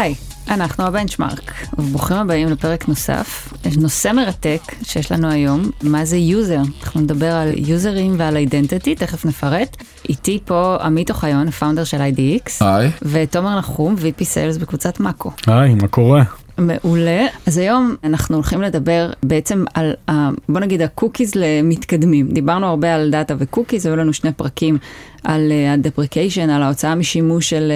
[0.00, 0.14] היי,
[0.50, 3.52] אנחנו הבנצ'מארק, וברוכים הבאים לפרק נוסף.
[3.64, 6.60] יש נושא מרתק שיש לנו היום, מה זה user.
[6.82, 9.76] אנחנו נדבר על יוזרים ועל identity, תכף נפרט.
[10.08, 12.50] איתי פה עמית אוחיון, ה founder של IDX.
[12.60, 12.90] היי.
[13.02, 15.30] ותומר נחום, VP Sales בקבוצת מאקו.
[15.46, 16.22] היי, מה קורה?
[16.58, 17.26] מעולה.
[17.46, 22.28] אז היום אנחנו הולכים לדבר בעצם על, ה, בוא נגיד, ה cookies למתקדמים.
[22.28, 24.78] דיברנו הרבה על דאטה ו cookies, היו לנו שני פרקים
[25.24, 27.72] על ה-deprecation, על ההוצאה משימוש של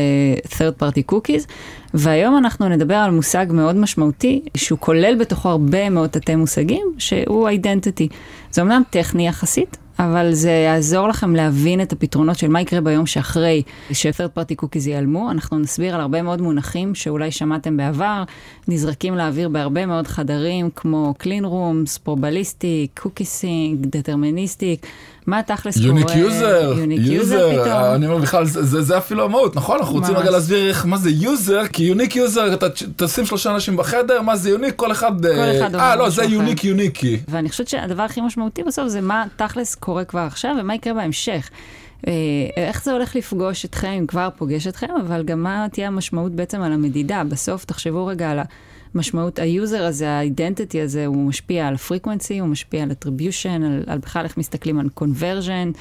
[0.46, 1.46] uh, third party cookies,
[1.94, 7.48] והיום אנחנו נדבר על מושג מאוד משמעותי, שהוא כולל בתוכו הרבה מאוד תתי מושגים, שהוא
[7.48, 8.14] identity.
[8.50, 13.06] זה אמנם טכני יחסית, אבל זה יעזור לכם להבין את הפתרונות של מה יקרה ביום
[13.06, 15.30] שאחרי ש-third party cookies ייעלמו.
[15.30, 18.22] אנחנו נסביר על הרבה מאוד מונחים שאולי שמעתם בעבר,
[18.68, 24.86] נזרקים לאוויר בהרבה מאוד חדרים, כמו clean rooms, probabilistic, cookie sync, deterministic.
[25.26, 25.86] מה תכלס קורה?
[25.86, 27.94] unique user, user פתאום.
[27.94, 29.78] אני אומר בכלל, זה, זה, אפילו המהות, נכון?
[29.78, 30.16] אנחנו רוצים.
[30.16, 34.36] רגע להסביר איך, מה זה user, כי unique user, אתה תשים שלושה אנשים בחדר, מה
[34.36, 35.26] זה unique, כל אחד...
[35.26, 36.24] כל אחד אומר אה, לא, זה.
[36.24, 37.18] unique יוניקי.
[37.28, 41.50] ואני חושבת שהדבר הכי משמעותי בסוף זה מה תכלס קורה כבר עכשיו ומה יקרה בהמשך.
[42.06, 42.12] אה,
[42.56, 46.62] איך זה הולך לפגוש אתכם, אם כבר פוגש אתכם, אבל גם מה תהיה המשמעות בעצם
[46.62, 47.22] על המדידה.
[47.24, 48.38] בסוף תחשבו רגע על
[48.94, 53.64] המשמעות, ה user הזה, ה identity הזה, הוא משפיע על frequency, הוא משפיע על attribution,
[53.64, 55.78] על, על בכלל איך מסתכלים על conversion,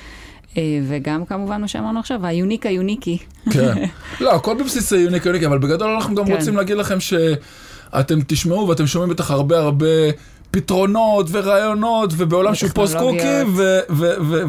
[0.57, 3.17] אה, וגם כמובן מה שאמרנו עכשיו, ה unique היוניקי.
[3.51, 3.85] כן.
[4.21, 6.31] לא, הכל בבסיס ה unique יוניקי, אבל בגדול אנחנו גם כן.
[6.31, 9.87] רוצים להגיד לכם שאתם תשמעו ואתם שומעים בטח הרבה הרבה
[10.51, 13.61] פתרונות ורעיונות, ובעולם שהוא post cookie.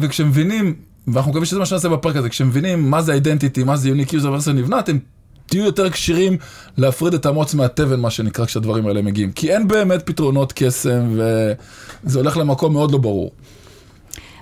[0.01, 0.75] וכשמבינים,
[1.07, 4.31] ואנחנו מקווים שזה מה שנעשה בפרק הזה, כשמבינים מה זה identity, מה זה unique user
[4.31, 4.97] ואיך זה נבנה, אתם
[5.45, 6.37] תהיו יותר כשירים
[6.77, 9.31] להפריד את המוץ מהתבן, מה שנקרא, כשהדברים האלה מגיעים.
[9.31, 11.19] כי אין באמת פתרונות קסם,
[12.03, 13.31] וזה הולך למקום מאוד לא ברור.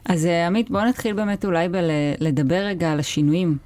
[0.05, 3.57] אז אה, עמית, בואו נתחיל באמת אולי בלדבר רגע על השינויים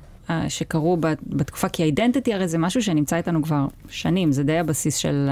[0.47, 3.57] שקרו בת- בתקופה, כי ה identity הרי זה משהו שנמצא איתנו כבר
[3.89, 5.29] שנים, זה די הבסיס של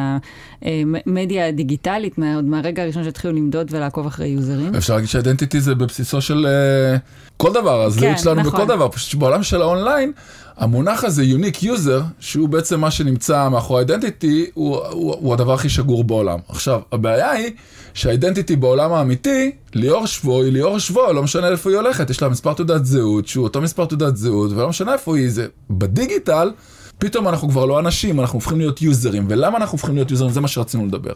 [0.61, 4.75] המדיה הדיגיטלית, מה- עוד מהרגע הראשון שהתחילו למדוד ולעקוב אחרי יוזרים.
[4.75, 6.97] אפשר להגיד ש identity זה בבסיסו של אה,
[7.37, 8.53] כל דבר, הזהות שלנו נכון.
[8.53, 10.11] בכל דבר, פשוט שבעולם של האונליין,
[10.57, 15.69] המונח הזה, unique user, שהוא בעצם מה שנמצא מאחורי identity, הוא, הוא, הוא הדבר הכי
[15.69, 16.39] שגור בעולם.
[16.49, 17.51] עכשיו, הבעיה היא
[17.93, 22.21] שה identity בעולם האמיתי, ליאור שבו היא ליאור שבו, לא משנה איפה היא הולכת, יש
[22.21, 26.51] לה מספר תעודת זהות, שהוא אותו מספר תעודת זהות, ולא משנה איפה היא, זה בדיגיטל,
[26.99, 30.31] פתאום אנחנו כבר לא אנשים, אנחנו הופכים להיות יוזרים, ולמה אנחנו הופכים להיות יוזרים?
[30.31, 31.13] זה מה שרצינו לדבר.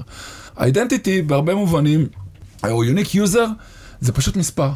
[0.57, 2.07] ה identity, בהרבה מובנים,
[2.69, 3.45] או unique user,
[4.01, 4.69] זה פשוט מספר.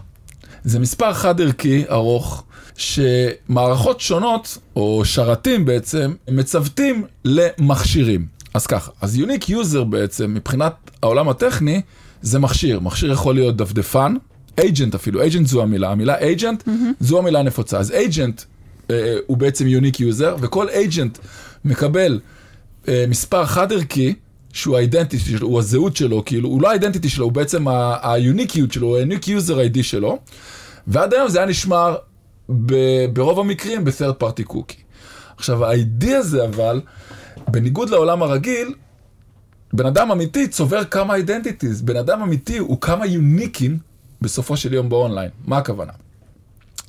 [0.63, 2.43] זה מספר חד ערכי ארוך,
[2.77, 8.25] שמערכות שונות, או שרתים בעצם, מצוותים למכשירים.
[8.53, 11.81] אז ככה, אז unique user בעצם, מבחינת העולם הטכני,
[12.21, 12.79] זה מכשיר.
[12.79, 14.15] מכשיר יכול להיות דפדפן,
[14.61, 16.69] agent אפילו, agent זו המילה, המילה agent mm-hmm.
[16.99, 17.79] זו המילה הנפוצה.
[17.79, 18.43] אז agent
[18.91, 21.19] אה, הוא בעצם unique user, וכל agent
[21.65, 22.19] מקבל
[22.87, 24.13] אה, מספר חד ערכי,
[24.53, 27.67] שהוא ה identity שלו, הוא הזהות שלו, כאילו, הוא לא ה identity שלו, הוא בעצם
[27.67, 30.19] ה- היוניקיות שלו, הוא ה-unique user ID שלו,
[30.87, 31.95] ועד היום זה היה נשמר
[32.49, 34.81] ב- ברוב המקרים ב-third party cookie.
[35.37, 36.81] עכשיו, ה-ID הזה אבל,
[37.47, 38.73] בניגוד לעולם הרגיל,
[39.73, 43.77] בן אדם אמיתי צובר כמה identities, בן אדם אמיתי הוא כמה יוניקים
[44.21, 45.29] בסופו של יום באונליין.
[45.45, 45.91] מה הכוונה?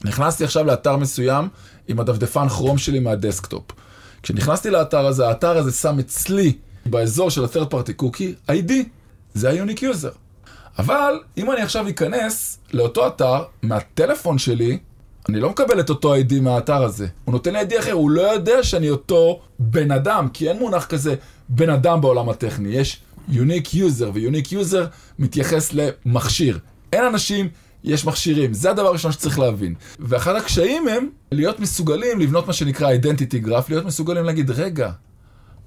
[0.04, 1.48] נכנסתי עכשיו לאתר מסוים
[1.88, 3.64] עם הדפדפן כרום שלי מהדסקטופ.
[4.22, 6.52] כשנכנסתי לאתר הזה, האתר הזה שם אצלי
[6.86, 8.72] באזור של ה-third party cookie, ID,
[9.34, 10.14] זה ה-unique user.
[10.78, 14.78] אבל אם אני עכשיו אכנס לאותו אתר מהטלפון שלי,
[15.28, 17.06] אני לא מקבל את אותו ID מהאתר הזה.
[17.24, 20.86] הוא נותן לי ID אחר, הוא לא יודע שאני אותו בן אדם, כי אין מונח
[20.86, 21.14] כזה
[21.48, 22.68] בן אדם בעולם הטכני.
[22.68, 23.00] יש
[23.30, 24.86] unique user, ו-unique user
[25.18, 26.58] מתייחס למכשיר.
[26.92, 27.48] אין אנשים,
[27.84, 28.54] יש מכשירים.
[28.54, 29.74] זה הדבר הראשון שצריך להבין.
[29.98, 34.90] ואחד הקשיים הם להיות מסוגלים לבנות מה שנקרא identity graph, להיות מסוגלים להגיד, רגע,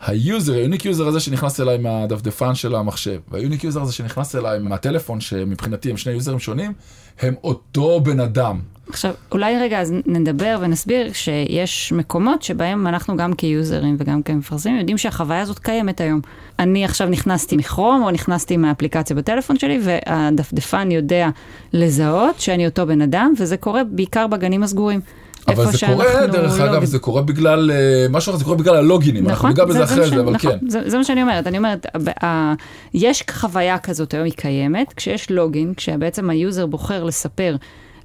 [0.02, 3.94] ה user, ה unique user הזה שנכנס אליי מהדפדפן של המחשב, וה unique user הזה
[3.94, 6.74] שנכנס אליי מהטלפון, שמבחינתי הם שני יוזרים שונים,
[7.20, 8.60] הם אותו בן אדם.
[8.90, 14.98] עכשיו, אולי רגע אז נדבר ונסביר שיש מקומות שבהם אנחנו גם כיוזרים וגם כמפרסמים יודעים
[14.98, 16.22] שהחוויה הזאת קיימת היום.
[16.60, 21.30] אני עכשיו נכנסתי מכרום או נכנסתי מהאפליקציה בטלפון שלי והדפדפן יודע
[21.74, 25.00] לזהות שאני אותו בן אדם, וזה קורה בעיקר בגנים הסגורים.
[25.48, 28.76] אבל זה קורה, דרך לא אגב, זה קורה בגלל אה, משהו אחר, זה קורה בגלל
[28.76, 30.70] הלוגינים, אנחנו נכון, ניגע בזה אחרי זה, אבל נכון, כן.
[30.70, 31.86] זה, זה מה שאני אומרת, אני אומרת,
[32.24, 32.54] ה-
[32.94, 37.56] יש חוויה כזאת היום, היא קיימת, כשיש login, כשבעצם ה user בוחר לספר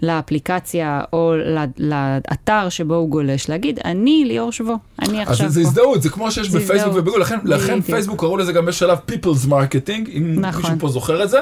[0.05, 1.35] לאפליקציה או
[1.79, 5.69] לאתר שבו הוא גולש, להגיד, אני ליאור שבו, אני אז עכשיו זה פה.
[5.69, 6.95] הזדהות, זה כמו שיש זה בפייסבוק.
[6.96, 7.81] ובגוגל, לכן.
[7.81, 10.62] פייסבוק קראו לזה גם בשלב People's Marketing, אם נכון.
[10.62, 11.39] מישהו פה זוכר את זה,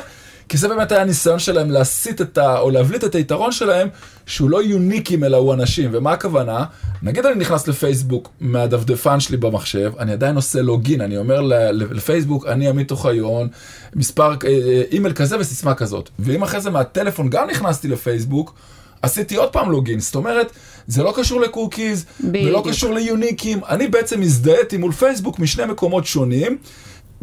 [0.52, 2.58] כי זה באמת היה הניסיון שלהם להסיט את ה...
[2.58, 3.88] או להבליט את היתרון שלהם,
[4.26, 5.90] שהוא לא uniqueים אלא הוא אנשים.
[5.93, 6.64] ומה הכוונה?
[7.02, 11.40] נגיד אני נכנס לפייסבוק מהדפדפן שלי במחשב, אני עדיין עושה login, אני אומר
[11.72, 13.49] לפייסבוק, אני עמית אוחיון,
[13.94, 16.10] מספר אה, אה, אימייל כזה וסיסמה כזאת.
[16.19, 18.54] ואם אחרי זה מהטלפון גם נכנסתי לפייסבוק,
[19.02, 20.52] עשיתי עוד פעם login, זאת אומרת,
[20.87, 26.06] זה לא קשור לקוקיז, ולא קשור ל uniqueים, אני בעצם הזדהיתי מול פייסבוק משני מקומות
[26.06, 26.58] שונים,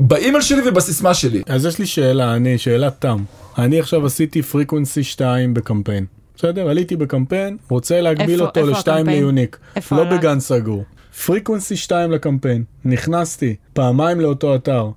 [0.02, 1.44] באימייל שלי ובסיסמה שלי.
[1.48, 3.24] אז יש לי שאלה, אני, שאלת תם.
[3.58, 6.06] אני עכשיו עשיתי frequency 2 בקמפיין.
[6.36, 6.70] בסדר?
[6.70, 9.58] עליתי בקמפיין, רוצה להגביל איפה, אותו איפה ל-2 ל unique.
[9.76, 10.18] איפה לא?
[10.18, 10.84] בגן סגור.
[11.26, 12.64] frequency 2 לקמפיין.
[12.86, 14.90] נכנסתי פעמיים לאותו אתר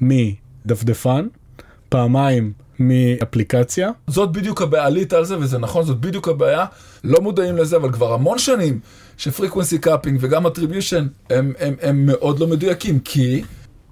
[0.00, 1.26] מדפדפן,
[1.88, 3.90] פעמיים מאפליקציה.
[4.06, 6.64] זאת בדיוק הבעיה, עלית על זה וזה נכון, זאת בדיוק הבעיה.
[7.04, 8.80] לא מודעים לזה, אבל כבר המון שנים
[9.16, 13.42] ש frequency capping וגם attribution הם, הם, הם מאוד לא מדויקים, כי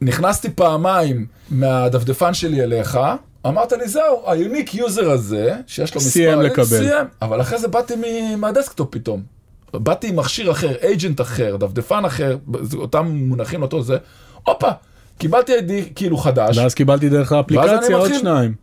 [0.00, 2.98] נכנסתי פעמיים מהדפדפן שלי אליך,
[3.46, 6.64] אמרת לי זהו, ה unique user הזה, שיש לו סיים מספר, לקבל.
[6.64, 7.94] סיים, אבל אחרי זה באתי
[8.36, 9.22] מהדסקטופ פתאום.
[9.72, 12.36] באתי עם מכשיר אחר, אייג'נט אחר, דפדפן אחר,
[12.74, 13.96] אותם מונחים אותו זה,
[14.46, 14.68] הופה,
[15.18, 16.58] קיבלתי ID כאילו חדש.
[16.58, 18.54] ואז קיבלתי דרך האפליקציה עוד שניים.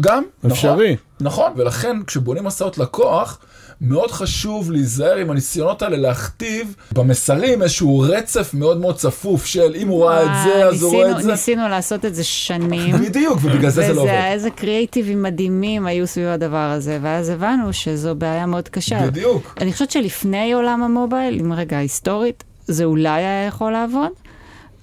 [0.00, 0.96] גם, אפשרי.
[1.20, 3.38] נכון, נכון, ולכן כשבונים מסעות לקוח,
[3.82, 9.88] מאוד חשוב להיזהר עם הניסיונות האלה להכתיב במסרים איזשהו רצף מאוד מאוד צפוף של אם
[9.88, 11.30] הוא ראה את זה, אז הוא רואה את זה.
[11.30, 12.96] ניסינו לעשות את זה שנים.
[13.06, 14.10] בדיוק, ובגלל זה זה לא עובד.
[14.12, 19.06] ואיזה קריאיטיבים מדהימים היו סביב הדבר הזה, ואז הבנו שזו בעיה מאוד קשה.
[19.06, 19.54] בדיוק.
[19.60, 24.10] אני חושבת שלפני עולם המובייל, אם רגע היסטורית, זה אולי היה יכול לעבוד.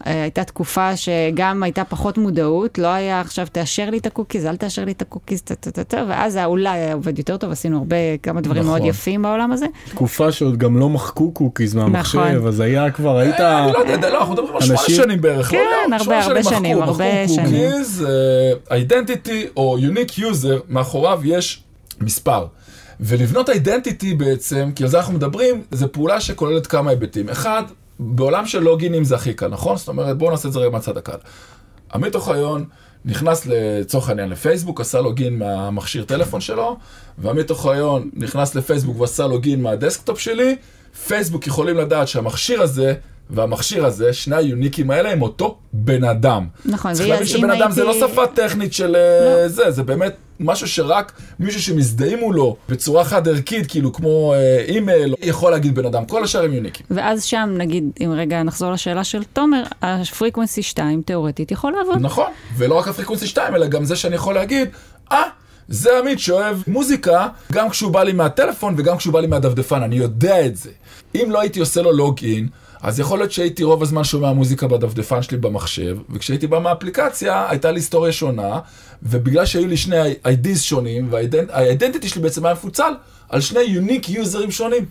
[0.08, 4.58] אה, הייתה תקופה שגם הייתה פחות מודעות, לא היה עכשיו תאשר לי את הקוקיז, אל
[4.58, 5.44] תאשר לי את הקוקיז,
[6.08, 8.80] ואז זה אולי היה עובד יותר טוב, עשינו הרבה, כמה דברים נכון.
[8.80, 9.66] מאוד יפים בעולם הזה.
[9.90, 12.48] תקופה שעוד גם לא מחקו קוקיז מהמחשב, נכון.
[12.48, 13.40] אז היה כבר, היית...
[13.40, 15.52] אה, אני לא יודע, לא, אנחנו מדברים על שמונה שנים בערך.
[15.52, 15.58] כן,
[15.90, 17.72] לא, הרבה, שמונה הרבה מחקו, שנים, מחקו הרבה שנים.
[17.72, 18.06] cookies,
[18.72, 21.64] אה, או unique user, מאחוריו יש
[22.02, 22.46] מספר.
[23.00, 27.30] ולבנות identity בעצם, כי על זה אנחנו מדברים, זו פעולה שכוללת כמה היבטים.
[27.30, 27.64] אחד,
[28.00, 29.78] בעולם של loginים זה הכי קל, נכון?
[29.78, 31.18] זאת אומרת, בואו נעשה את זה רגע מהצד הקל.
[31.94, 32.66] עמית אוחיון
[33.06, 36.78] נכנס לצורך העניין לפייסבוק, עשה login מהמכשיר טלפון שלו,
[37.18, 40.56] ועמית אוחיון נכנס לפייסבוק ועשה login מהדסקטופ שלי,
[41.08, 42.94] פייסבוק יכולים לדעת שהמכשיר הזה
[43.30, 46.48] והמכשיר הזה, שני ה uniqueים האלה הם אותו בן אדם.
[46.66, 50.14] נכון, צריך להבין שבן אדם זה לא הייתי- שפה טכנית של אה, זה, זה באמת
[50.40, 55.86] משהו שרק מישהו שמזדהים מולו בצורה חד ערכית, כאילו כמו אה, אימייל, יכול להגיד בן
[55.86, 56.86] אדם, כל השאר הם uniqueים.
[56.92, 61.98] ואז שם, נגיד, אם רגע נחזור לשאלה של תומר, ה frequency 2 תיאורטית יכול לעבוד.
[62.02, 64.70] נכון, ולא רק ה frequency 2, אלא גם זה שאני יכול להגיד,
[65.12, 65.24] אה,
[65.68, 69.96] זה עמית שאוהב מוזיקה, גם כשהוא בא לי מהטלפון וגם כשהוא בא לי מהדפדפן, אני
[69.96, 70.70] יודע את זה.
[71.16, 72.48] אם לא הייתי עושה לו login,
[72.82, 77.72] אז יכול להיות שהייתי רוב הזמן שומע מוזיקה בדפדפן שלי במחשב, וכשהייתי בא מהאפליקציה, הייתה
[77.72, 78.60] לי היסטוריה שונה,
[79.04, 82.94] ובגלל שהיו לי שני IDs שונים, וה identity שלי בעצם היה מפוצל
[83.30, 84.86] על שני unique userים שונים.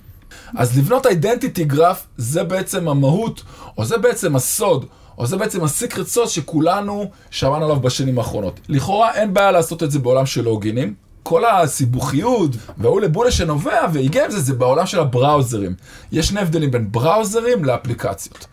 [0.56, 3.42] אז לבנות identity graph זה בעצם המהות,
[3.78, 4.86] או זה בעצם הסוד,
[5.18, 8.60] או זה בעצם ה secret sauce שכולנו שמענו עליו בשנים האחרונות.
[8.68, 11.07] לכאורה אין בעיה לעשות את זה בעולם של loginים.
[11.22, 15.74] כל הסיבוכיות וההוּלָה-בולה שנובע והגיע עם זה, זה בעולם של ה browserים.
[16.12, 18.46] יש שני הבדלים בין browserים לאפליקציות.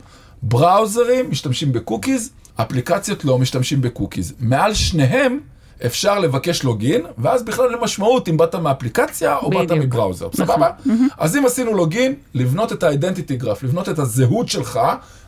[0.43, 4.33] browserים משתמשים בקוקיז, אפליקציות לא משתמשים בקוקיז.
[4.39, 5.39] מעל שניהם
[5.85, 9.71] אפשר לבקש לוגין, ואז בכלל אין משמעות אם באת מאפליקציה או באת.
[9.71, 10.45] מבראוזר, נכון.
[10.45, 10.69] סבבה?
[11.17, 14.79] אז אם עשינו לוגין, לבנות את האידנטיטי גרף, לבנות את הזהות שלך,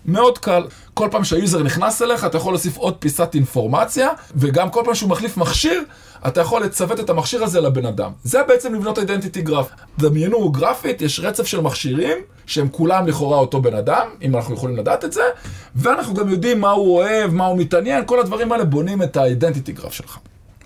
[0.08, 0.64] מאוד קל.
[0.94, 5.10] כל פעם שהיוזר נכנס אליך, אתה יכול להוסיף עוד פיסת אינפורמציה, וגם כל פעם שהוא
[5.10, 5.84] מחליף מכשיר,
[6.28, 8.12] אתה יכול לצוות את המכשיר הזה לבן אדם.
[8.24, 9.68] זה בעצם לבנות אידנטיטי גרף.
[10.00, 14.78] דמיינו גרפית, יש רצף של מכשירים, שהם כולם לכאורה אותו בן אדם, אם אנחנו יכולים
[14.78, 15.22] לדעת את זה,
[15.76, 19.72] ואנחנו גם יודעים מה הוא אוהב, מה הוא מתעניין, כל הדברים האלה בונים את האידנטיטי
[19.72, 20.18] גרף שלך.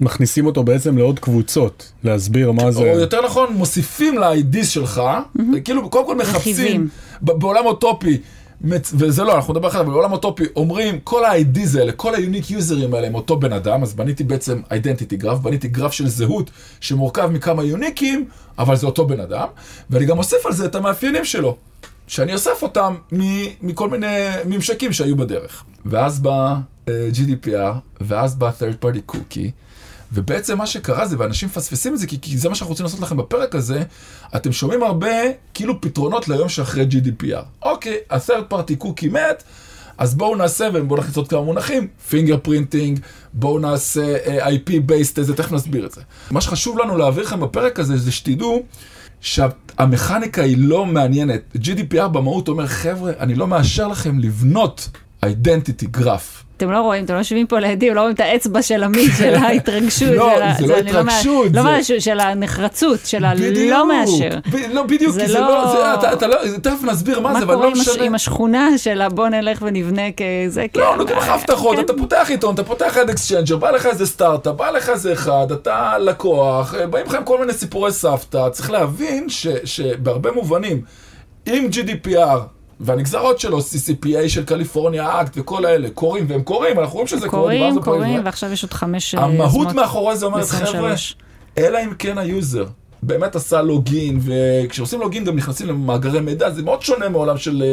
[0.01, 2.81] מכניסים אותו בעצם לעוד קבוצות, להסביר מה או זה.
[2.87, 5.01] יותר נכון, מוסיפים ל-IDs שלך,
[5.63, 6.87] כאילו קודם כל מחפשים.
[7.21, 8.17] ב- בעולם אוטופי,
[8.93, 12.95] וזה לא, אנחנו נדבר אחר כך, בעולם אוטופי אומרים, כל ה-IDs האלה, כל ה-unique users
[12.95, 16.51] האלה הם אותו בן אדם, אז בניתי בעצם identity graph, בניתי גרף של זהות
[16.81, 18.25] שמורכב מכמה יוניקים,
[18.59, 19.47] אבל זה אותו בן אדם,
[19.89, 21.57] ואני גם אוסף על זה את המאפיינים שלו,
[22.07, 25.63] שאני אוסף אותם מ- מכל מיני ממשקים שהיו בדרך.
[25.85, 26.55] ואז בא
[26.87, 29.49] אה, GDPR, ואז בא third party cookie,
[30.13, 32.99] ובעצם מה שקרה זה, ואנשים מפספסים את זה, כי, כי זה מה שאנחנו רוצים לעשות
[32.99, 33.83] לכם בפרק הזה,
[34.35, 35.11] אתם שומעים הרבה
[35.53, 37.43] כאילו פתרונות ליום שאחרי GDPR.
[37.61, 39.43] אוקיי, ה-third party cookie מת,
[39.97, 42.99] אז בואו נעשה, ובואו נכניס עוד כמה מונחים, finger printing,
[43.33, 46.01] בואו נעשה uh, IP based, איזה, תכף נסביר את זה.
[46.31, 48.63] מה שחשוב לנו להעביר לכם בפרק הזה, זה שתדעו
[49.21, 51.41] שהמכניקה היא לא מעניינת.
[51.57, 54.89] GDPR במהות אומר, חבר'ה, אני לא מאשר לכם לבנות
[55.25, 56.43] identity graph.
[56.57, 59.35] אתם לא רואים, אתם לא יושבים פה לידי, לא רואים את האצבע של עמית, של
[59.35, 60.09] ההתרגשות.
[60.09, 63.25] לא, זה לא מה- התרגשות, לא משהו, של הנחרצות, של.
[63.25, 64.29] הלא מאשר.
[64.73, 67.53] לא, בדיוק, זה כי זה לא- לא, אתה- לא, תכף נסביר מה מה זה, אבל
[67.53, 68.03] קורה לא עם הש- משנה.
[68.03, 70.79] עם השכונה של הבוא נלך ונבנה כזה, כן.
[70.79, 71.79] לא, נותנים לך הבטחות.
[71.79, 75.47] אתה פותח עיתון, אתה פותח את אקסצ'יינג'ר, בא לך איזה סטארט-אפ, בא לך איזה אחד,
[75.51, 79.27] אתה לקוח, אה, באים לך עם כל מיני סיפורי סבתא, צריך להבין
[79.65, 80.81] שבהרבה מובנים,
[81.45, 82.37] עם GDPR
[82.81, 87.53] והנגזרות שלו, CCPA של קליפורניה אקט וכל האלה, קורים והם קורים, אנחנו רואים שזה קורה,
[87.83, 88.25] קוראים, לפני.
[88.25, 89.15] ועכשיו יש עוד חמש...
[89.15, 91.15] אה, המהות מאחורי זה אומרת, חבר'ה, ב-23.
[91.57, 92.65] אלא אם כן ה user
[93.03, 97.63] באמת עשה login, וכשעושים login גם נכנסים למאגרי מידע, זה מאוד שונה מעולם של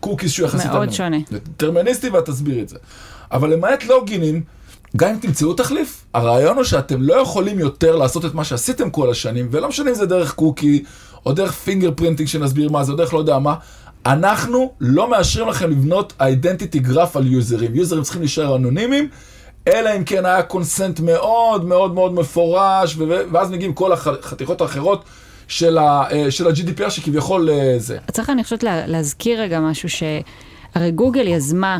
[0.00, 0.70] קוקיז שהוא יחסית...
[0.70, 0.92] מאוד.
[0.92, 1.16] שונה.
[1.30, 2.76] זה דטרמיניסטי ואת תסבירי את זה.
[3.32, 4.42] אבל למעט loginים,
[4.96, 9.10] גם אם תמצאו תחליף, הרעיון הוא שאתם לא יכולים יותר לעשות את מה שעשיתם כל
[9.10, 10.82] השנים, ולא משנה אם זה דרך קוקי,
[11.26, 13.54] או דרך fingerprinting שנסביר מה זה, או דרך לא יודע מה,
[14.06, 17.74] אנחנו לא מאשרים לכם לבנות identity graph על userים.
[17.74, 19.08] userים צריכים להישאר אנונימיים,
[19.68, 22.96] אלא אם כן היה consent מאוד מאוד מאוד מפורש,
[23.32, 25.04] ואז מגיעים כל החתיכות האחרות
[25.48, 25.84] של, אה,
[26.48, 27.98] ה-GDPR שכביכול אה, זה.
[28.12, 31.78] צריך אני חושבת לה- להזכיר רגע משהו שהרי גוגל יזמה.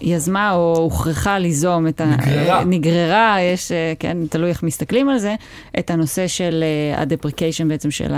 [0.00, 2.04] יזמה או הוכרחה ליזום את ה...
[2.04, 2.64] נגררה.
[2.64, 5.34] נגררה, יש, אה, כן, תלוי איך מסתכלים על זה,
[5.78, 8.14] את הנושא של אה, ה-deprecation בעצם של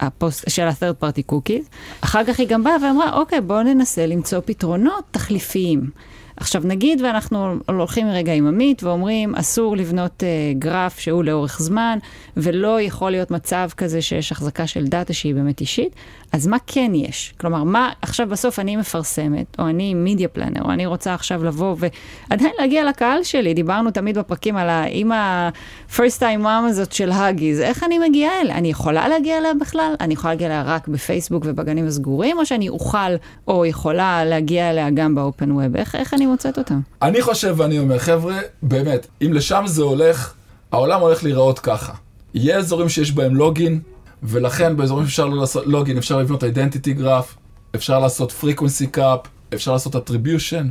[0.00, 1.68] הפוסט, של ה-third party cookies.
[2.00, 5.90] אחר כך היא גם באה ואמרה, אוקיי, בואו ננסה למצוא פתרונות תחליפיים.
[6.36, 11.98] עכשיו נגיד ואנחנו הולכים רגע עם עמית ואומרים אסור לבנות uh, גרף שהוא לאורך זמן
[12.36, 15.94] ולא יכול להיות מצב כזה שיש החזקה של דאטה שהיא באמת אישית,
[16.36, 17.34] אז מה כן יש?
[17.40, 21.76] כלומר, מה עכשיו בסוף אני מפרסמת, או אני media planner, או אני רוצה עכשיו לבוא
[21.78, 27.60] ועדיין להגיע לקהל שלי, דיברנו תמיד בפרקים על האם ה-first time mom הזאת של האגיז,
[27.60, 28.58] איך אני מגיעה אליה?
[28.58, 29.94] אני יכולה להגיע אליה בכלל?
[30.00, 33.16] אני יכולה להגיע אליה רק בפייסבוק ובגנים הסגורים, או שאני אוכל
[33.48, 35.76] או יכולה להגיע אליה גם באופן web?
[35.76, 36.80] איך, איך אני מוצאת אותם?
[37.02, 40.32] אני חושב ואני אומר, חבר'ה, באמת, אם לשם זה הולך,
[40.72, 41.92] העולם הולך להיראות ככה.
[42.34, 43.80] יהיה אזורים שיש בהם login,
[44.26, 47.36] ולכן באזורים שאפשר לא לעשות login, אפשר לבנות identity graph,
[47.74, 50.64] אפשר לעשות frequency cap, אפשר לעשות attribution.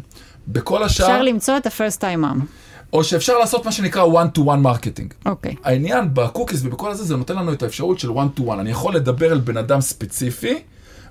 [0.48, 2.46] בכל השאר, אפשר למצוא את ה-first time mom.
[2.94, 5.14] או שאפשר לעשות מה שנקרא one-to-one marketing.
[5.26, 5.56] אוקיי.
[5.64, 8.60] העניין ב cookies ובכל הזה, זה נותן לנו את האפשרות של one to one.
[8.60, 10.60] אני יכול לדבר אל בן אדם ספציפי,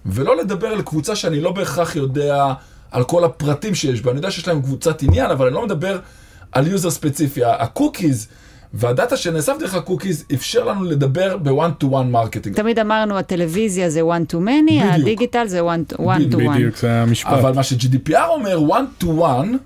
[0.07, 2.53] ולא לדבר אל קבוצה שאני לא בהכרח יודע
[2.91, 4.11] על כל הפרטים שיש בה.
[4.11, 5.99] אני יודע שיש להם קבוצת עניין, אבל אני לא מדבר
[6.53, 7.45] על user ספציפי.
[7.45, 8.29] ה cookies
[8.77, 12.57] והדאטה שנאסף דרך ה cookies אפשר לנו לדבר ב-one to one marketing.
[12.57, 16.33] תמיד אמרנו, הטלוויזיה זה one to many, הדיגיטל זה one to one.
[16.33, 16.55] to one.
[16.55, 17.33] בדיוק, זה המשפט.
[17.33, 19.57] אבל מה ש-GDPR אומר, one to one,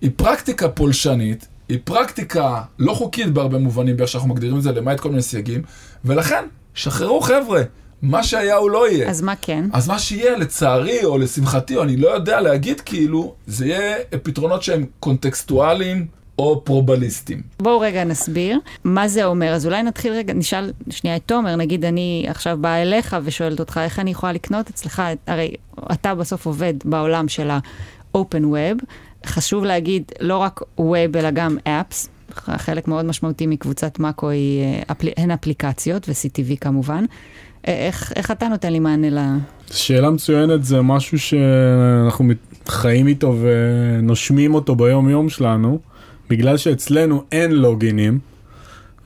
[0.00, 5.00] היא פרקטיקה פולשנית, היא פרקטיקה לא חוקית בהרבה מובנים, באיך שאנחנו מגדירים את זה, למעט
[5.00, 5.62] כל מיני סייגים,
[6.04, 7.62] ולכן, שחררו חבר'ה,
[8.02, 9.10] מה שהיה הוא לא יהיה.
[9.10, 9.64] אז מה כן?
[9.72, 14.62] אז מה שיהיה, לצערי או לשמחתי, או אני לא יודע להגיד כאילו, זה יהיה פתרונות
[14.62, 16.06] שהם קונטקסטואליים
[16.38, 17.42] או פרובליסטיים.
[17.60, 19.54] בואו רגע נסביר מה זה אומר.
[19.54, 23.80] אז אולי נתחיל רגע, נשאל שנייה את תומר, נגיד אני עכשיו באה אליך ושואלת אותך
[23.84, 25.54] איך אני יכולה לקנות אצלך, הרי
[25.92, 28.84] אתה בסוף עובד בעולם של ה-open web.
[29.26, 32.08] חשוב להגיד, לא רק web אלא גם apps.
[32.56, 35.08] חלק מאוד משמעותי מקבוצת מאקו היא, אה, אפל...
[35.16, 37.04] הן אפליקציות ו-CTV כמובן.
[37.68, 39.18] אה, איך, איך אתה נותן לי מענה ל...
[39.70, 42.24] שאלה מצוינת זה משהו שאנחנו
[42.68, 45.78] חיים איתו ונושמים אותו ביום יום שלנו,
[46.36, 48.18] בגלל שאצלנו אין לוגינים,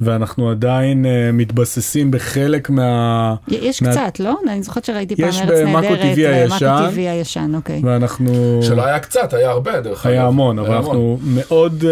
[0.00, 3.34] ואנחנו עדיין uh, מתבססים בחלק מה...
[3.48, 4.34] יש מה- קצת, לא?
[4.48, 6.16] אני זוכרת שראיתי פעם יש ארץ במאקו נהדרת.
[6.16, 6.66] TV הישן.
[6.66, 7.80] במאקו TV הישן, אוקיי.
[7.84, 8.60] ואנחנו...
[8.62, 10.12] שלא היה קצת, היה הרבה דרך אגב.
[10.14, 11.86] היה המון, אבל אנחנו מאוד אה,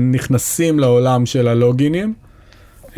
[0.00, 2.14] נכנסים לעולם של הלוגינים,
[2.86, 2.96] אה,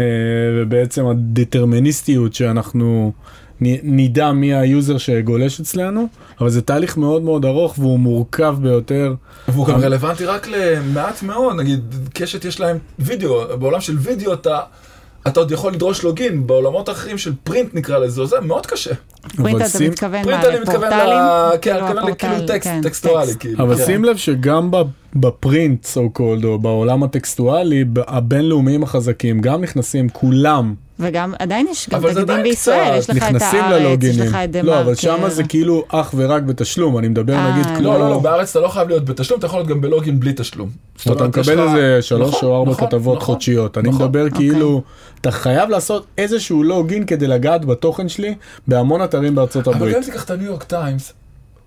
[0.54, 3.14] ובעצם הדטרמיניסטיות שאנחנו נ-
[3.60, 6.08] נדע מי ה user שגולש אצלנו,
[6.40, 9.14] אבל זה תהליך מאוד מאוד ארוך והוא מורכב ביותר.
[9.48, 14.60] והוא גם רלוונטי רק למעט מאוד, נגיד קשת יש להם וידאו, בעולם של וידאו אתה,
[15.26, 18.94] אתה עוד יכול לדרוש login, בעולמות אחרים של print נקרא לזה, זה מאוד קשה.
[19.36, 21.18] print אתה מתכוון מה, print אני מתכוון לפורטלים?
[21.18, 21.50] ל...
[21.62, 23.40] כן, כאילו אני מתכוון הפורטל, לכאילו טקסט, כן, טקסטואלי, טקסט.
[23.40, 23.64] כאילו.
[23.64, 23.84] אבל כן.
[23.84, 24.82] שים לב שגם ב-
[25.16, 31.88] ב print, so called, או בעולם הטקסטואלי, הבינלאומיים החזקים גם נכנסים כולם, וגם עדיין יש
[31.90, 32.98] גם אבל זה תקדים בישראל.
[32.98, 34.18] יש לך את הארץ, יש.
[34.18, 35.00] לך את דה לא, אבל מרקר.
[35.00, 37.92] שמה זה כאילו אך ורק בתשלום, אני מדבר אה, נגיד לא, כמו...
[37.92, 40.20] לא, לא, לא, בארץ אתה לא חייב להיות בתשלום, אתה יכול להיות גם ב login
[40.20, 40.70] בלי תשלום.
[40.96, 43.78] זאת אתה אומרת, יש מקבל איזה שלוש נכון, או ארבע נכון, כתבות נכון, חודשיות.
[43.78, 43.88] אני.
[43.88, 44.38] מדבר אוקיי.
[44.38, 44.82] כאילו,
[45.20, 48.34] אתה חייב לעשות איזשהו login כדי לגעת בתוכן שלי
[48.68, 49.96] בהמון אתרים בארצות אבל גם הברית.
[49.96, 51.12] אם תיקח את הניו יורק טיימס,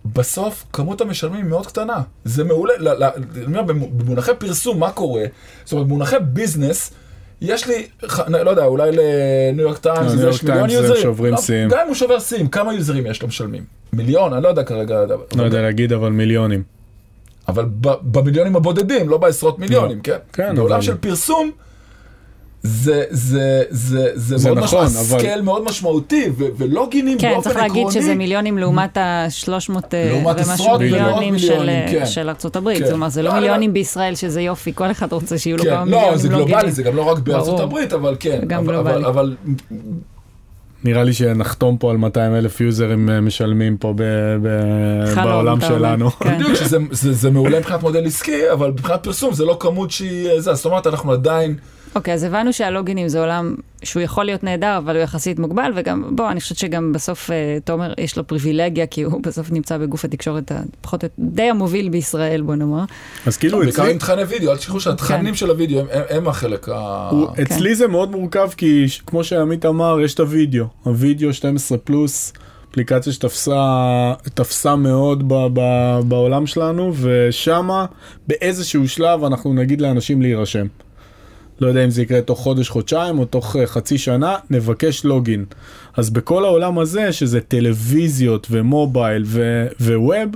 [0.05, 2.01] בסוף כמות המשלמים היא מאוד קטנה.
[2.25, 2.73] זה מעולה,
[3.65, 5.23] במונחי פרסום, מה קורה?
[5.63, 6.91] זאת אומרת, במונחי ביזנס,
[7.41, 7.87] יש לי,
[8.27, 11.01] לא יודע, אולי לניו יורק לא, טיימס, יורק יש מיליון יוזרים.
[11.01, 11.69] שוברים לא, שיאים.
[11.69, 13.63] גם אם הוא שובר שיאים, כמה יוזרים יש לו משלמים?
[13.93, 14.33] מיליון?
[14.33, 15.03] אני לא יודע כרגע.
[15.35, 16.63] לא יודע להגיד, אבל מיליונים.
[17.47, 17.65] אבל
[18.01, 20.17] במיליונים הבודדים, לא בעשרות מיליונים, כן?
[20.33, 21.51] כן, בעולם אבל- של פרסום,
[22.63, 27.29] זה, זה, זה, זה, זה מאוד נכון, משמע, אבל- scale מאוד משמעותי, ו- ולוגינים כן,
[27.33, 27.83] באופן צריך עקרוני.
[27.83, 32.05] להגיד שזה מיליונים לעומת ה-300 לעומת ומשהו מיליונים של, מיליונים, כן.
[32.05, 32.77] של ארצות הברית.
[32.79, 32.85] כן.
[32.85, 35.63] זאת אומרת, זה לא, לא אני- מיליונים בישראל, שזה יופי, כל אחד רוצה שיהיו לו
[35.63, 36.27] כמה כן, מיליונים לא, זה.
[36.27, 37.61] גלובלי, זה גם לא רק בארצות ברור.
[37.61, 38.39] הברית, אבל כן.
[38.47, 38.93] גם אבל, גלובלי.
[38.95, 39.35] אבל, אבל
[40.83, 44.03] נראה לי שנחתום פה על 200 אלף יוזרים אה, משלמים פה ב-
[44.41, 45.61] ב- בעולם.
[45.61, 46.11] שלנו.
[46.11, 46.33] כן.
[46.35, 50.29] בדיוק, שזה זה, זה מעולה מבחינת מודל עסקי, אבל מבחינת פרסום זה לא כמות שהיא
[50.29, 51.55] אה, זה, זאת אומרת, אנחנו עדיין,
[51.95, 56.03] אוקיי, אז הבנו שהלוגינים זה עולם שהוא יכול להיות נהדר, אבל הוא יחסית מוגבל, וגם,
[56.15, 60.05] בוא, אני חושבת שגם בסוף אה, תומר, יש לו פריבילגיה, כי הוא בסוף נמצא בגוף
[60.05, 62.83] התקשורת הפחות, די המוביל בישראל, בוא נאמר.
[63.25, 65.35] אז כאילו בעיקר אצלי, עם תכני וידאו, אל תשכחו שהתכנים כן.
[65.35, 67.09] של הוידאו הם, הם, הם החלק ה...
[67.11, 72.33] הוא- אצלי זה מאוד מורכב כי כמו שעמית אמר יש את הוידאו, הוידאו 12 פלוס,
[72.71, 75.59] אפליקציה שתפסה תפסה מאוד ב, ב,
[76.07, 77.85] בעולם שלנו ושמה
[78.27, 80.65] באיזשהו שלב אנחנו נגיד לאנשים להירשם.
[81.61, 85.45] לא יודע אם זה יקרה תוך חודש חודשיים או תוך אה, חצי שנה נבקש לוגין.
[85.97, 90.29] אז בכל העולם הזה שזה טלוויזיות ומובייל ו- וווב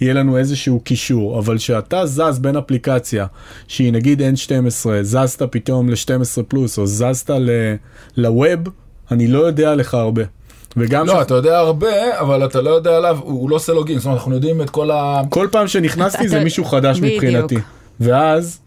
[0.00, 3.26] יהיה לנו איזשהו קישור אבל שאתה זז בין אפליקציה
[3.68, 4.66] שהיא נגיד N12
[5.02, 7.74] זזת פתאום ל-12 פלוס או זזת ל-
[8.16, 8.58] לווב
[9.10, 10.22] אני לא יודע לך הרבה.
[10.76, 13.72] וגם לא, ש- אתה יודע הרבה, אבל אתה לא יודע עליו, הוא, הוא לא עושה
[13.72, 15.22] לוגין, זאת אומרת, אנחנו יודעים את כל ה...
[15.28, 17.00] כל פעם שנכנסתי זה מישהו חדש.
[17.02, 17.56] מבחינתי.
[18.00, 18.58] ואז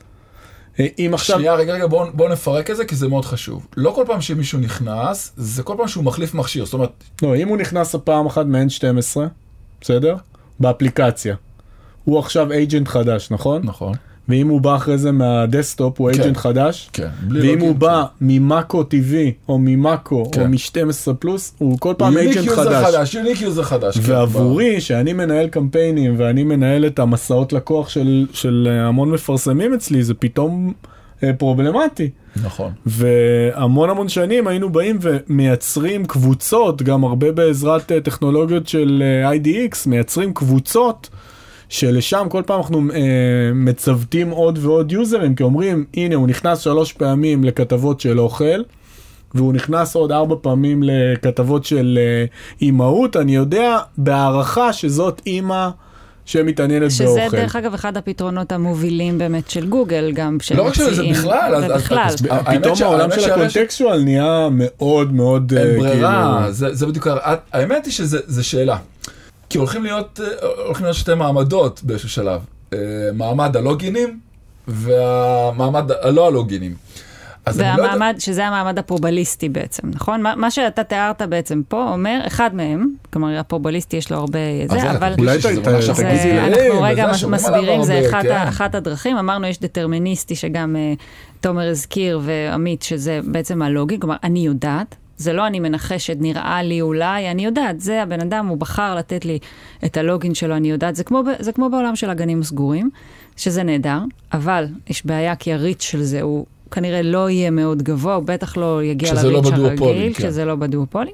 [0.80, 3.68] אם עכשיו שנייה, רגע, רגע, בואו בוא נפרק את זה, כי זה מאוד חשוב.
[3.78, 7.48] לא כל פעם שמישהו נכנס, זה כל פעם שהוא מחליף מכשיר, זאת אומרת, לא, אם
[7.48, 9.20] הוא נכנס פעם אחת מ-N12,
[9.82, 10.16] בסדר?
[10.60, 11.36] באפליקציה.
[12.04, 13.62] הוא עכשיו agent חדש, נכון?
[13.64, 13.94] נכון.
[14.30, 16.20] ואם הוא בא אחרי זה מה desktop, הוא כן.
[16.20, 16.90] agent חדש.
[16.94, 19.14] כן, בלי ואם הוא בא ממאקו TV,
[19.50, 20.42] או ממאקו, כן.
[20.42, 22.86] או מ-12 פלוס, הוא כל פעם agent חדש.
[22.86, 23.98] חדש, unique user חדש.
[23.98, 29.74] כן, ועבורי, שאני מנהל קמפיינים ואני מנהל את המסעות לקוח של, של אה, המון מפרסמים
[29.74, 30.74] אצלי, זה פתאום
[31.24, 32.10] אה, פרובלמטי.
[32.44, 32.72] נכון.
[32.86, 39.76] והמון המון שנים היינו באים ומייצרים קבוצות, גם הרבה בעזרת אה, טכנולוגיות של אה, IDX,
[39.86, 41.10] מייצרים קבוצות
[41.74, 43.00] שלשם כל פעם אנחנו אה,
[43.56, 48.62] מצוותים עוד ועוד יוזרים, כי אומרים, הנה הוא נכנס שלוש פעמים לכתבות של אוכל.
[49.36, 52.26] והוא נכנס עוד ארבע פעמים לכתבות של אה,
[52.62, 55.70] אימהות, אני יודע בהערכה שזאת אימא
[56.26, 57.38] שמתעניינת שזה באוכל.
[57.38, 61.56] דרך אגב אחד הפתרונות המובילים באמת של גוגל, גם של לא רק שזה מציעים, בכלל,
[61.56, 61.98] אז- אז- ובכלל.
[62.06, 66.74] אז- האמת פתאום ש- העולם של הקונטקסטואל נהיה מאוד מאוד אין אה, ברירה, כאילו- זה,
[66.76, 67.08] זה בדיוק,
[67.54, 68.78] האמת היא שזה שאלה.
[69.54, 72.42] כי הולכים להיות, אה, הולכים להיות שתי מעמדות באיזשהו שלב.
[72.74, 72.78] אה,
[73.14, 74.20] מעמד הלוגינים
[74.68, 76.76] והמעמד הלא הלוגינים.
[77.48, 80.22] לא יודע- והמעמד, שזה המעמד הפרובליסטי בעצם, נכון?
[80.22, 84.72] מה, מה שאתה תיארת בעצם פה אומר, אחד מהם, כלומר הפרובליסטי יש לו הרבה אז
[84.82, 88.48] זה, אבל אולי תגידי אנחנו רגע מסבירים, זה הרבה, אחת, כן.
[88.48, 91.02] אחת הדרכים, אמרנו יש דטרמיניסטי שגם uh,
[91.42, 94.96] תומר הזכיר ועמית, שזה בעצם הלוגי, כלומר אני יודעת.
[95.18, 99.26] זה לא אני מנחשת, נראה לי אולי, אני יודעת, זה הבן אדם, הוא בחר לתת
[99.26, 99.40] לי
[99.86, 102.90] את הלוגין שלו, אני יודעת, זה כמו, זה כמו בעולם של הגנים הסגורים,
[103.38, 104.00] שזה נהדר,
[104.34, 108.58] אבל יש בעיה כי הריץ' של זה הוא כנראה לא יהיה מאוד גבוה, הוא בטח
[108.58, 110.24] לא יגיע לא לריץ' בדואופולים, הרגיל, כן.
[110.24, 111.14] שזה לא בדואופולים.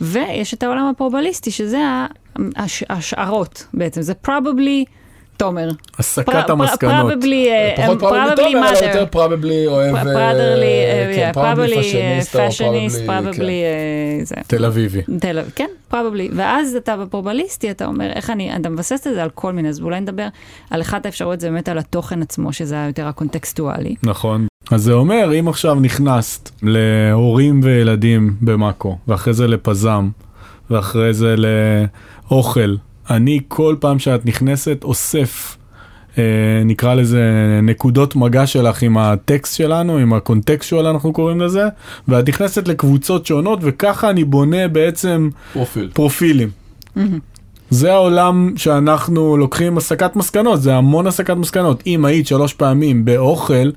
[0.00, 1.82] ויש את העולם הפרובליסטי, שזה
[2.88, 4.84] השערות בעצם, זה probably
[5.38, 5.68] תומר.
[5.98, 7.12] הסקת המסקנות.
[7.76, 8.84] פחות תומר, אלא mother.
[8.84, 13.42] יותר probably אוהב, probably, probably, כן.
[13.42, 14.34] אה, זה.
[14.46, 15.02] תל אביבי.
[15.54, 16.30] כן, probably.
[16.34, 19.80] ואז אתה בפרובליסטי, אתה אומר, איך אני, אתה מבסס את זה על כל מיני, אז
[19.80, 20.28] אולי נדבר
[20.70, 23.94] על אחת האפשרויות, זה באמת על התוכן עצמו, שזה היותר הקונטקסטואלי.
[24.02, 24.46] נכון.
[24.70, 30.08] אז זה אומר, אם עכשיו נכנסת להורים וילדים במאקו, ואחרי זה לפזם,
[30.70, 32.74] ואחרי זה לאוכל,
[33.10, 35.56] אני כל פעם שאת נכנסת אוסף,
[36.18, 36.22] אה,
[36.64, 37.22] נקרא לזה
[37.62, 41.68] נקודות מגע שלך עם הטקסט שלנו, עם ה contextual אנחנו קוראים לזה,
[42.08, 45.90] ואת נכנסת לקבוצות שונות, וככה אני בונה בעצם פרופיל.
[45.94, 46.50] פרופילים.
[47.70, 51.82] זה העולם שאנחנו לוקחים הסקת מסקנות, זה המון הסקת מסקנות.
[51.86, 53.70] אם היית שלוש פעמים באוכל,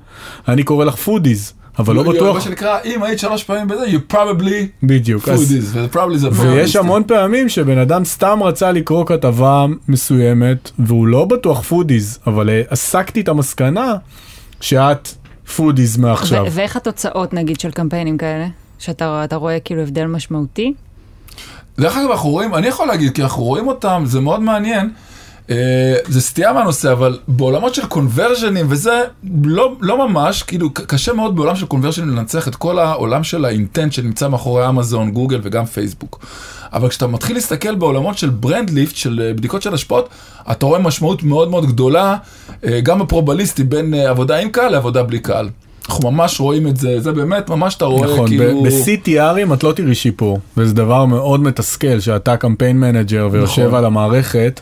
[0.48, 4.12] אני קורא לך foodies, אבל לא מה בטוח, שנקרא, אם היית שלוש פעמים בזה, you
[4.14, 5.28] probably בדיוק.
[5.28, 6.78] אז- foodies, ו-probably זה ויש probably.
[6.78, 12.62] המון פעמים שבן אדם סתם רצה לקרוא כתבה מסוימת, והוא לא בטוח foodies, אבל אה,
[12.70, 13.94] הסקתי את המסקנה
[14.60, 15.08] שאת
[15.56, 16.46] foodies מעכשיו.
[16.50, 18.46] ואיך התוצאות, נגיד, של קמפיינים כאלה?
[18.78, 20.72] שאתה אתה רואה כאילו הבדל משמעותי?
[21.78, 24.90] דרך אגב, אנחנו רואים, אני יכול להגיד, כי אנחנו רואים אותם, זה מאוד מעניין.
[25.52, 29.02] אה, זה סטייה מהנושא, אבל בעולמות של קונברז'נים וזה,
[29.44, 33.51] לא, לא ממש, כאילו קשה מאוד בעולם של קונברז'נים לנצח את כל העולם של ה
[33.51, 36.26] intent שנמצא מאחורי אמזון, גוגל וגם פייסבוק.
[36.72, 40.08] אבל כשאתה מתחיל להסתכל בעולמות של brand lift, של אה, בדיקות של השפעות,
[40.50, 42.16] אתה רואה משמעות מאוד מאוד גדולה,
[42.64, 45.48] אה, גם הפרובביליסטי בין עבודה עם קהל לעבודה בלי קהל.
[45.88, 48.62] אנחנו ממש רואים את זה, זה באמת ממש אתה רואה נכון, כאילו...
[48.62, 53.74] ב-CTRים את לא תראי שיפור, וזה דבר מאוד מתסכל שאתה campaign manager ויושב נכון.
[53.78, 54.60] על המערכת.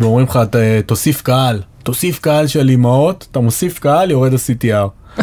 [0.00, 0.38] ואומרים לך,
[0.86, 5.20] תוסיף קהל, תוסיף קהל של אימהות, אתה מוסיף קהל, יורד ה-CTR.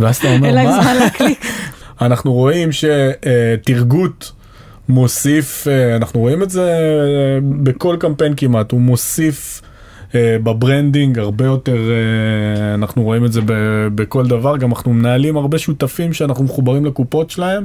[0.00, 0.46] ואז אתה אומר, מה?
[0.46, 1.44] אין להם זמן להקליק.
[2.00, 4.32] אנחנו רואים שטרגוט
[4.88, 9.62] מוסיף, אה, אנחנו רואים את זה אה, בכל קמפיין כמעט, הוא מוסיף
[10.14, 11.76] אה, ב branding הרבה יותר,
[12.74, 13.40] אנחנו רואים את זה
[13.94, 17.64] בכל דבר, גם אנחנו מנהלים הרבה שותפים שאנחנו מחוברים לקופות שלהם.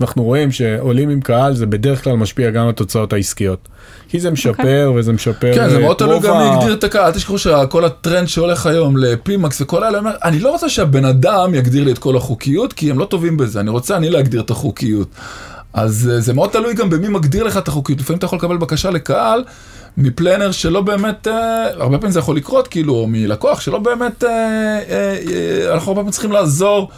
[0.00, 3.68] אנחנו רואים שעולים עם קהל זה בדרך כלל משפיע גם על התוצאות העסקיות.
[4.08, 4.86] כי זה משפר okay.
[4.86, 4.86] אוקיי.
[4.98, 8.28] וזה משפר כן, זה מאוד תלוי גם מי יגדיר את הקהל, אל תשכחו שכל הטרנד
[8.28, 11.98] שהולך היום ל PMax וכל האלה, אומר, אני לא רוצה שהבן אדם יגדיר לי את
[11.98, 15.08] כל החוקיות, כי הם לא טובים בזה, אני רוצה אני להגדיר את החוקיות.
[15.72, 18.56] אז אה, זה מאוד תלוי גם במי מגדיר לך את החוקיות, לפעמים אתה יכול לקבל
[18.56, 19.44] בקשה לקהל.
[19.96, 24.24] מ planner שלא באמת, אה, הרבה פעמים זה יכול לקרות, כאילו, או מלקוח שלא באמת,
[24.24, 26.90] אה, אה, אה, אנחנו הרבה פעמים צריכים לעזור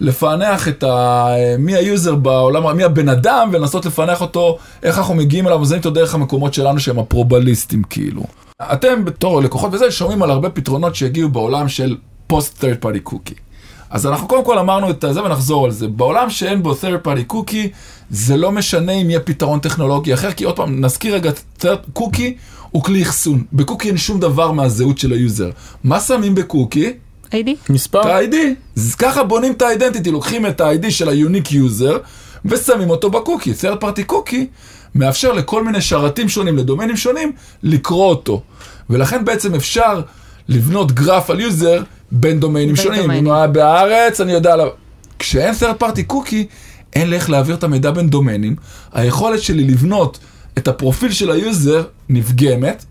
[0.00, 1.26] לפענח את ה...
[1.58, 5.90] מי היוזר בעולם, מי הבן אדם, ולנסות לפענח אותו, איך אנחנו מגיעים אליו, וזה איתו
[5.90, 8.22] דרך המקומות שלנו שהם הפרובביליסטים כאילו.
[8.62, 13.34] אתם בתור לקוחות וזה, שומעים על הרבה פתרונות שהגיעו בעולם של פוסט third party cookie.
[13.90, 15.88] אז אנחנו קודם כל אמרנו את זה ונחזור על זה.
[15.88, 17.68] בעולם שאין בו third party cookie,
[18.10, 21.30] זה לא משנה אם יהיה פתרון טכנולוגי אחר, כי עוד פעם, נזכיר רגע,
[21.98, 22.32] cookie
[22.70, 23.44] הוא כלי אחסון.
[23.52, 25.50] ב-cookie אין שום דבר מהזהות של ה-user.
[25.84, 26.92] מה שמים ב-cookie?
[27.32, 27.48] ID?
[27.70, 28.00] מספר?
[28.00, 28.36] את ה-ID.
[28.76, 31.98] אז ככה בונים את ה-identity, לוקחים את ה-ID של ה-unique user
[32.44, 33.52] ושמים אותו ב-cookie.
[33.60, 34.44] third party cookie
[34.94, 38.42] מאפשר לכל מיני שרתים שונים, לדומיינים שונים, לקרוא אותו.
[38.90, 40.00] ולכן בעצם אפשר
[40.48, 43.00] לבנות גרף על user בין דומיינים בין שונים.
[43.00, 43.26] דומיינים.
[43.26, 44.68] אם הוא היה בארץ, אני יודע עליו.
[45.18, 46.44] כשאין third party cookie,
[46.92, 48.56] אין לי איך להעביר את המידע בין דומיינים.
[48.92, 50.18] היכולת שלי לבנות
[50.58, 52.84] את הפרופיל של ה-user נפגמת,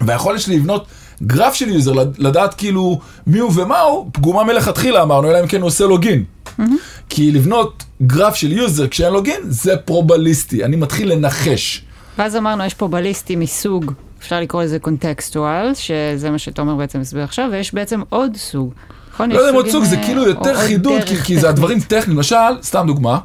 [0.00, 0.86] והיכולת שלי לבנות
[1.22, 5.60] גרף של user, לדעת כאילו מי הוא ומה הוא, פגומה מלכתחילה אמרנו, אלא אם כן
[5.60, 6.24] הוא עושה login.
[6.46, 6.62] Mm-hmm.
[7.08, 11.84] כי לבנות גרף של user כשאין login, זה פרובליסטי, אני מתחיל לנחש.
[12.18, 17.24] ואז אמרנו, יש פרובליסטי מסוג, אפשר לקרוא לזה contextual, שזה מה שאתה אומר בעצם הסביר
[17.24, 18.72] עכשיו, ויש בעצם עוד סוג.
[19.14, 19.32] נכון?
[19.32, 22.16] לא יודע אם עוד סוג, זה אה, כאילו יותר חידוד, כי, כי זה הדברים טכניים.
[22.16, 23.18] למשל, סתם דוגמה,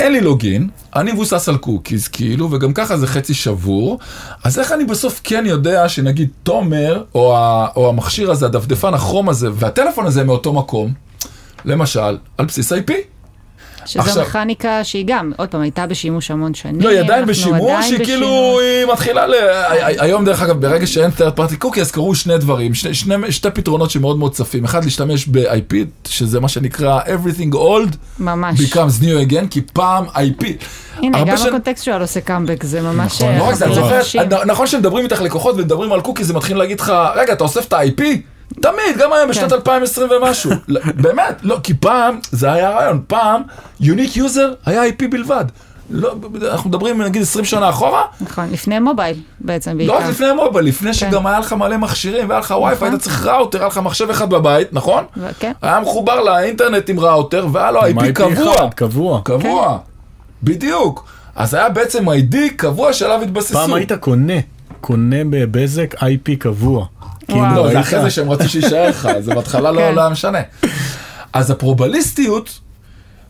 [0.00, 3.98] אין לי login, אני מבוסס על cookies כאילו, וגם ככה זה חצי שבור,
[4.44, 9.28] אז איך אני בסוף כן יודע שנגיד תומר, או, ה, או המכשיר הזה, הדפדפן כרום
[9.28, 10.92] הזה, והטלפון הזה מאותו מקום,
[11.64, 12.92] למשל, על בסיס IP.
[13.86, 16.80] שזו עכשיו, מכניקה שהיא גם, עוד פעם, הייתה בשימוש המון שנים.
[16.80, 19.34] לא, היא עדיין בשימוש, היא כאילו, היא מתחילה ל...
[19.98, 23.50] היום, דרך אגב, ברגע שאין third party cookie, אז קרו שני דברים, שני, שני, שתי
[23.50, 24.64] פתרונות שמאוד מאוד צפים.
[24.64, 25.74] אחד, להשתמש ב-IP,
[26.08, 28.60] שזה מה שנקרא everything old, ממש.
[28.60, 30.44] becomes new again, כי פעם IP.
[30.96, 33.22] הנה, גם הקונטקסטואל עושה קאמבק, זה ממש...
[33.22, 33.66] נכון, לא רק זה,
[34.46, 37.72] נכון שמדברים איתך לקוחות ומדברים על קוקי, זה מתחיל להגיד לך, רגע, אתה אוסף את
[37.72, 38.02] ה-IP?
[38.60, 40.14] תמיד, גם היום בשנת 2020 כן.
[40.14, 40.50] ומשהו.
[41.02, 43.42] באמת, לא, כי פעם, זה היה רעיון, פעם,
[43.80, 45.44] unique user היה IP בלבד.
[45.90, 46.14] לא,
[46.52, 48.02] אנחנו מדברים נגיד 20 שנה אחורה.
[48.20, 49.92] נכון, לפני mobile בעצם בעיקר.
[49.92, 50.92] לא רק לפני mobile, לפני כן.
[50.92, 52.62] שגם היה לך מלא מכשירים והיה לך נכון.
[52.62, 55.04] WiFi, היית צריך ראוטר, היה לך מחשב אחד בבית, נכון?
[55.38, 55.52] כן.
[55.62, 58.70] היה מחובר לאינטרנט עם ראוטר והיה לו IP קבוע.
[58.74, 59.20] קבוע.
[59.24, 59.84] קבוע, כן.
[60.42, 61.04] בדיוק.
[61.36, 63.54] אז היה בעצם ID קבוע שעליו התבססו.
[63.54, 64.40] פעם היית קונה,
[64.80, 66.86] קונה בבזק IP קבוע.
[67.28, 69.94] כאילו, לא, זה אחרי זה שהם רצו שיישאר לך, זה בהתחלה לא, כן.
[69.94, 70.38] לא היה משנה.
[71.32, 72.60] אז הפרובליסטיות,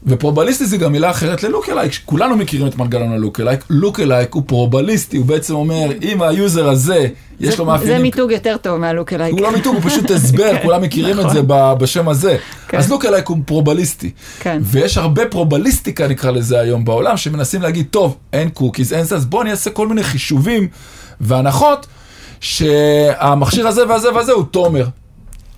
[0.06, 5.26] ופרובליסטי זה גם מילה אחרת ל-lookalike, כולנו מכירים את מנגנון ה-lookalike, lookalike הוא פרובליסטי, הוא
[5.26, 7.06] בעצם אומר, אם ה-user הזה,
[7.40, 7.96] יש לו מאפיינים...
[7.96, 9.32] זה מיתוג יותר טוב מה-lookalike.
[9.32, 11.78] הוא לא מיתוג, הוא פשוט הסבר, כן, כולם מכירים את זה נכון.
[11.78, 12.36] בשם הזה.
[12.68, 12.78] כן.
[12.78, 14.10] אז lookalike הוא פרובליסטי.
[14.60, 19.26] ויש הרבה פרובליסטיקה נקרא לזה היום בעולם, שמנסים להגיד, טוב, אין cookies, אין זה, אז
[19.26, 20.68] בואו אני אעשה כל מיני חישובים
[21.20, 21.86] והנחות.
[22.44, 24.86] שהמכשיר הזה והזה והזה הוא תומר.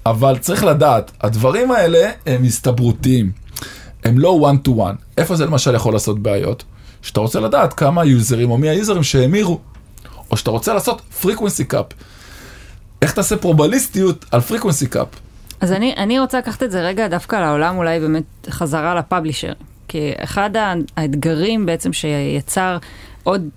[0.07, 3.33] אבל צריך לדעת, הדברים האלה הם הסתברותיים.
[4.05, 4.97] הם לא one to one.
[5.19, 6.65] איפה זה למשל יכול לעשות בעיות?
[7.03, 9.61] שאתה רוצה לדעת כמה יוזרים או מי היוזרים שהמירו.
[10.31, 11.95] או שאתה רוצה לעשות frequency cap.
[13.03, 15.17] איך תעשה פרובליסטיות על frequency cap?
[15.61, 19.53] אז אני, אני רוצה לקחת את זה רגע דווקא לעולם, אולי באמת חזרה לפאבלישר.
[19.89, 20.51] כי אחד
[20.97, 22.79] האתגרים בעצם שיצר
[23.23, 23.49] עוד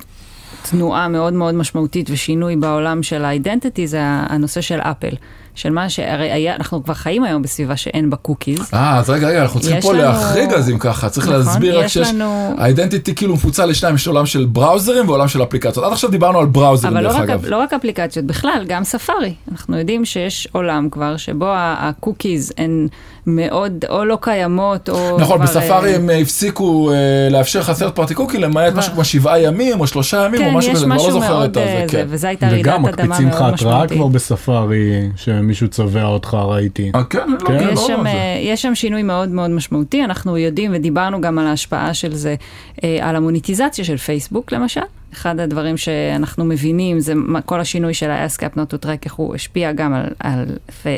[0.62, 5.16] תנועה מאוד מאוד משמעותית ושינוי בעולם של ה-identity זה הנושא של אפל.
[5.60, 8.60] של מה שהרי היה, אנחנו כבר חיים היום בסביבה שאין בה cookies.
[8.74, 11.80] אה, אז רגע, רגע, אנחנו צריכים פה לנו- להחריג אז אם ככה, צריך נכון, להסביר
[11.80, 15.86] רק יש שיש, לנו- ה-identity כאילו מפוצל לשניים, יש עולם של בראוזרים ועולם של אפליקציות.
[15.86, 17.46] עד עכשיו דיברנו על בראוזרים אבל לא דרך רק, אגב.
[17.46, 19.34] לא רק אפליקציות, בכלל, גם ספארי.
[19.52, 22.88] אנחנו יודעים שיש עולם כבר שבו הקוקיז הן
[23.28, 26.96] מאוד או לא קיימות, או נכון, כבר, בספארי אה, הם אה, הפסיקו אה,
[27.32, 30.48] לאפשר לך third party cookie למעט כבר- משהו כמו שבעה ימים או שלושה ימים או
[30.52, 32.06] כן, משהו יש כזה, אני לא משהו זוכר מאוד, את אה, זה, כן.
[32.10, 33.98] וזו הייתה רעידת וגם אדמה מקפיצים לך מאוד התראה משמעותית.
[33.98, 35.10] כבר בספארי,
[35.50, 36.92] שמישהו צובע אותך, ראיתי.
[36.96, 37.60] אה, כן, לא, כן.
[37.60, 38.08] כן, יש לא, שם.
[38.08, 42.36] אה, יש שם שינוי מאוד מאוד משמעותי, אנחנו יודעים ודיברנו גם על ההשפעה של זה
[42.84, 44.82] אה, על המוניטיזציה של פייסבוק למשל.
[45.14, 47.14] אחד הדברים שאנחנו מבינים זה
[47.46, 50.46] כל השינוי של ה-ask up not to track, איך הוא השפיע גם על, על,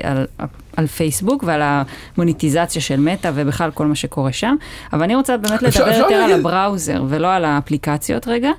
[0.03, 0.47] על, על,
[0.77, 4.55] על פייסבוק ועל המוניטיזציה של מטא ובכלל כל מה שקורה שם.
[4.93, 8.51] אבל אני רוצה באמת אפשר- לדבר אפשר יותר על להגיד- ה-browser ולא על האפליקציות רגע,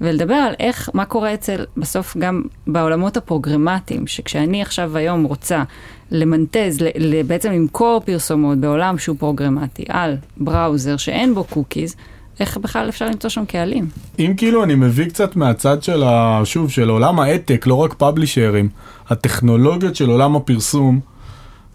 [0.00, 5.62] ולדבר על איך, מה קורה אצל, בסוף גם בעולמות הפרוגרמטיים, שכשאני עכשיו היום רוצה
[6.10, 6.78] למנטז,
[7.26, 11.96] בעצם למכור פרסומות בעולם שהוא פרוגרמטי על browser שאין בו cookies,
[12.40, 13.88] איך בכלל אפשר למצוא שם קהלים?
[14.18, 17.94] אם כאילו אני מביא קצת מהצד של, ה, שוב, של עולם ה-ad tech, לא רק
[17.94, 18.68] פאבלישרים,
[19.08, 21.00] הטכנולוגיות של עולם הפרסום,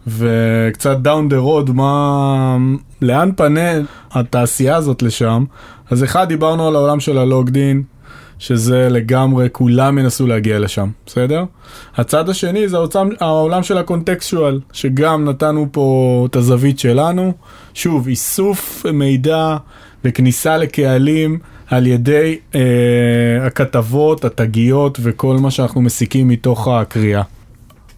[0.08, 2.58] וקצת down the road, מה,
[3.02, 3.72] לאן פנה
[4.12, 5.46] התעשייה הזאת לשם,
[5.90, 7.84] אז אחד, דיברנו על העולם של הלוגדין,
[8.40, 11.44] שזה לגמרי, כולם ינסו להגיע לשם, בסדר?
[11.96, 17.34] הצד השני זה העולם, העולם של הקונטקסטואל, שגם נתנו פה את הזווית שלנו.
[17.74, 19.58] שוב, איסוף מידע
[20.04, 22.62] וכניסה לקהלים על ידי אה,
[23.46, 27.22] הכתבות, התגיות וכל מה שאנחנו מסיקים מתוך הקריאה.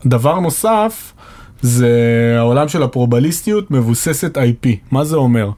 [0.05, 1.13] דבר נוסף,
[1.61, 1.91] זה
[2.37, 4.67] העולם של הפרובליסטיות מבוססת IP.
[4.91, 5.49] מה זה אומר?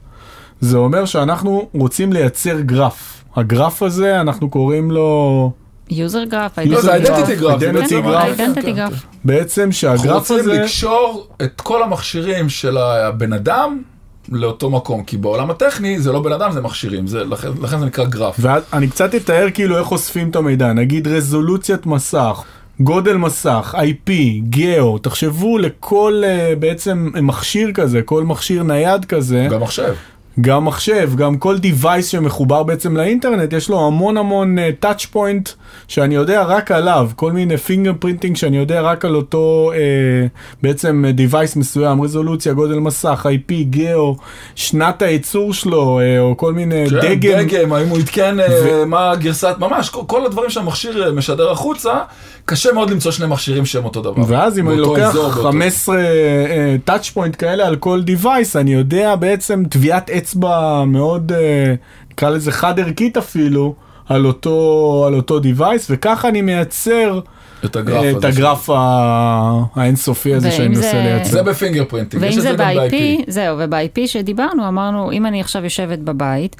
[0.60, 3.19] זה אומר שאנחנו רוצים לייצר גרף.
[3.36, 5.52] הגרף הזה, אנחנו קוראים לו
[5.90, 8.26] user graph, זה identity graph, זה Identity בעצם- graph.
[8.26, 8.72] כן, כן, identity.
[8.72, 9.06] graph.
[9.24, 10.52] בעצם אנחנו שהגרף רוצים הזה...
[10.52, 13.82] לקשור את כל המכשירים של הבן אדם
[14.28, 17.86] לאותו מקום, כי בעולם הטכני זה לא בן אדם, זה מכשירים, זה, לכן, לכן זה
[17.86, 18.36] נקרא גרף.
[18.38, 22.42] ואני קצת אתאר כאילו איך אוספים את המידע, נגיד רזולוציית מסך,
[22.80, 24.10] גודל מסך, IP,
[24.50, 29.94] גאו, תחשבו לכל uh, בעצם מכשיר כזה, כל מכשיר נייד כזה, גם מחשב.
[30.40, 35.50] גם מחשב, גם כל device שמחובר בעצם לאינטרנט, יש לו המון המון uh, touch point
[35.88, 40.28] שאני יודע רק עליו, כל מיני finger printing שאני יודע רק על אותו uh,
[40.62, 44.16] בעצם uh, device מסוים, רזולוציה, גודל מסך, IP, גאו,
[44.54, 47.40] שנת הייצור שלו, uh, או כל מיני כן, דגם.
[47.48, 51.92] דגם, האם הוא עדכן, אה, מה הגרסת, ממש, כל, כל הדברים שהמכשיר אה, משדר החוצה,
[52.44, 54.22] קשה מאוד למצוא שני מכשירים שהם אותו דבר.
[54.26, 55.96] ואז אם אני לוקח אזור, באותו- 15
[56.84, 58.26] טאצ' פוינט כאלה על כל device,
[58.58, 61.74] אני יודע בעצם טביעת אצבע מאוד, אה,
[62.10, 63.74] נקרא לזה חד ערכית אפילו,
[64.08, 64.54] על אותו,
[65.06, 67.20] על אותו device, וככה אני מייצר
[67.64, 68.24] את הגרף אה, את.
[68.24, 71.30] הגרף ה- האינסופי הזה שאני מנסה זה- לייצר.
[71.30, 72.94] זה ב-fingerprinting, יש את זה גם ב-IP.
[73.28, 76.56] זהו, וב-IP שדיברנו, אמרנו, אם אני עכשיו יושבת בבית,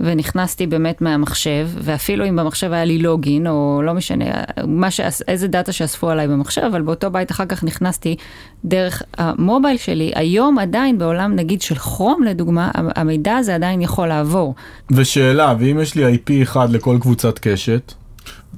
[0.00, 4.24] ונכנסתי באמת מהמחשב, ואפילו אם במחשב היה לי login, או לא משנה,
[4.66, 8.16] מה שאס, איזה דאטה שאספו עליי במחשב, אבל באותו בית אחר כך נכנסתי
[8.64, 14.54] דרך ה-mobile שלי, היום עדיין בעולם נגיד של כרום לדוגמה, המידע הזה עדיין יכול לעבור.
[14.90, 17.92] ושאלה, ואם יש לי IP אחד לכל קבוצת קשת,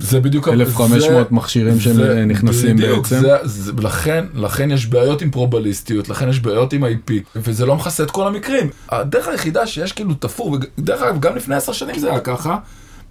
[0.01, 0.49] זה בדיוק...
[0.49, 3.21] 1500 זה- מכשירים זה- שנכנסים בדיוק, בעצם.
[3.21, 7.77] זה, זה, לכן, לכן יש בעיות עם פרובליסטיות, לכן יש בעיות עם IP, וזה לא
[7.77, 8.71] מכסה את כל המקרים.
[8.89, 12.57] הדרך היחידה שיש כאילו תפור, ודרך אגב, גם לפני עשר שנים זה היה ככה,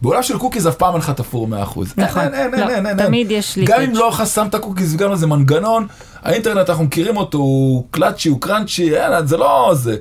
[0.01, 1.51] בעולם של cookies אף פעם אין לך תפור 100%.
[1.97, 2.21] נכון.
[2.21, 2.97] אין, אין, אין, לא, אין, אין.
[2.97, 3.81] תמיד יש גם leakage.
[3.81, 5.87] אם לא חסמת cookies וגם איזה מנגנון,
[6.21, 9.95] האינטרנט אנחנו מכירים אותו, הוא glitchy, הוא crunchy, אין, זה לא זה.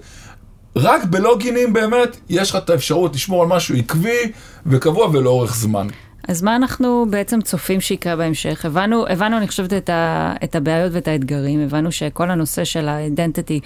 [0.77, 4.33] רק בלוגינים באמת, יש לך את האפשרות לשמור על משהו עקבי
[4.67, 5.87] וקבוע ולאורך זמן.
[6.29, 8.65] אז מה אנחנו בעצם צופים שיקרה בהמשך?
[8.65, 13.61] הבנו, הבנו אני חושבת, את, ה, את הבעיות ואת האתגרים, הבנו שכל הנושא של ה-identity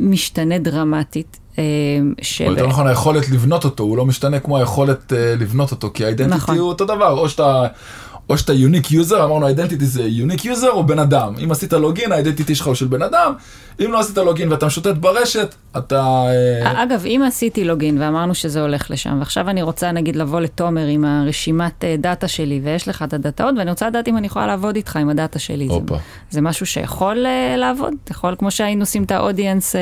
[0.00, 1.38] משתנה דרמטית.
[1.58, 1.64] אה,
[2.22, 2.42] ש...
[2.42, 6.04] או יותר נכון היכולת לבנות אותו, הוא לא משתנה כמו היכולת אה, לבנות אותו, כי
[6.04, 6.58] ה-identity נכון.
[6.58, 7.66] הוא אותו דבר, או שאתה...
[8.28, 11.34] או שאתה unique user, אמרנו ה-identity זה unique user או בן אדם.
[11.44, 13.32] אם עשית login, ה-identity שלך הוא של בן אדם,
[13.84, 16.26] אם לא עשית login ואתה משוטט ברשת, אתה...
[16.64, 20.86] אה, אגב, אם עשיתי לוגין ואמרנו שזה הולך לשם, ועכשיו אני רוצה נגיד לבוא לתומר
[20.86, 24.76] עם הרשימת דאטה שלי, ויש לך את הדאטאות, ואני רוצה לדעת אם אני יכולה לעבוד
[24.76, 25.68] איתך עם הדאטה שלי.
[25.68, 25.74] זה.
[26.30, 27.92] זה משהו שיכול אה, לעבוד?
[28.10, 29.78] יכול, כמו שהיינו עושים את האודיאנס ל-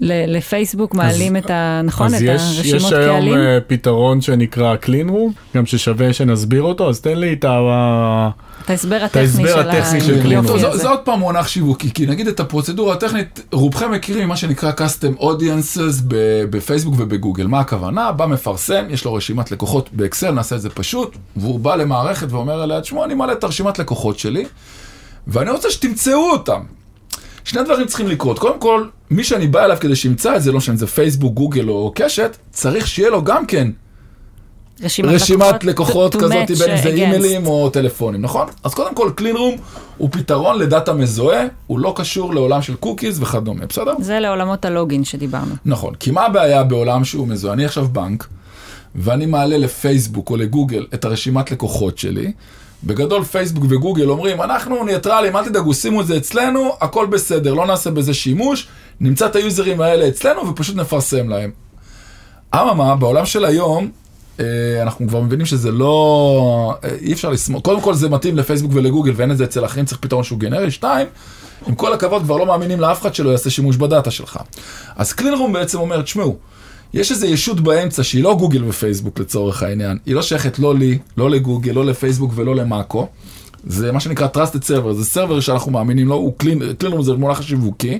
[0.00, 1.80] לפייסבוק, מעלים את ה...
[1.84, 2.06] נכון?
[2.06, 3.34] אז את יש, הרשימות יש היום קהלים?
[3.34, 8.30] אה, פתרון שנקרא clean room, גם ששווה שנסביר אותו, אז תן לי את ה...
[8.64, 10.46] את ההסבר הטכני של הטכני של היופי קלינור.
[10.46, 10.78] טוב, זה, הזה.
[10.78, 15.20] זה עוד פעם מונח שיווקי, כי נגיד את הפרוצדורה הטכנית, רובכם מכירים מה שנקרא custom
[15.20, 17.46] audiences ב- בפייסבוק ובגוגל.
[17.46, 18.12] מה הכוונה?
[18.12, 22.64] בא מפרסם, יש לו רשימת לקוחות באקסל, נעשה את זה פשוט, והוא בא למערכת ואומר
[22.64, 24.44] אליה, תשמעו, אני מעלה את הרשימת לקוחות שלי,
[25.26, 26.60] ואני רוצה שתמצאו אותם.
[27.44, 28.38] שני דברים צריכים לקרות.
[28.38, 31.34] קודם כל, מי שאני בא אליו כדי שימצא את זה, לא משנה אם זה פייסבוק,
[31.34, 33.70] גוגל או קשת, צריך שיהיה לו גם כן
[34.82, 36.88] רשימת, רשימת לקוחות to כזאת, match בין אם זה.
[36.88, 38.48] אימיילים או טלפונים, נכון?
[38.64, 39.56] אז קודם כל, clean room
[39.96, 43.92] הוא פתרון לדאטה מזוהה, הוא לא קשור לעולם של cookies וכדומה, בסדר?
[43.98, 45.54] זה לעולמות ה-login שדיברנו.
[45.64, 47.54] נכון, כי מה הבעיה בעולם שהוא מזוהה?
[47.54, 48.26] אני עכשיו בנק,
[48.94, 52.32] ואני מעלה לפייסבוק או לגוגל את הרשימת לקוחות שלי.
[52.86, 57.66] בגדול פייסבוק וגוגל אומרים, אנחנו ניטרלים, אל תדאגו, שימו את זה אצלנו, הכל בסדר, לא
[57.66, 58.66] נעשה בזה שימוש,
[59.00, 61.50] נמצא את היוזרים האלה אצלנו ופשוט נפרסם להם.
[62.54, 63.90] אממה, בעולם של היום,
[64.40, 64.44] אה,
[64.82, 66.74] אנחנו כבר מבינים שזה לא...
[66.84, 67.62] אה, אי אפשר לסמוך.
[67.62, 70.70] קודם כל זה מתאים לפייסבוק ולגוגל ואין את זה אצל אחרים, צריך פתרון שהוא גנרי.
[70.70, 71.06] שתיים,
[71.66, 74.38] עם כל הכבוד כבר לא מאמינים לאף אחד שלא יעשה שימוש בדאטה שלך.
[74.96, 76.36] אז קלינרום בעצם אומר, תשמעו,
[76.94, 80.98] יש איזו ישות באמצע שהיא לא גוגל ופייסבוק לצורך העניין, היא לא שייכת לא לי,
[81.16, 83.08] לא לגוגל, לא לפייסבוק ולא למאקו.
[83.66, 87.42] זה מה שנקרא Trusted Server, זה סרבר שאנחנו מאמינים לו, הוא קלין, קלינרום זה מונח
[87.42, 87.98] שיווקי.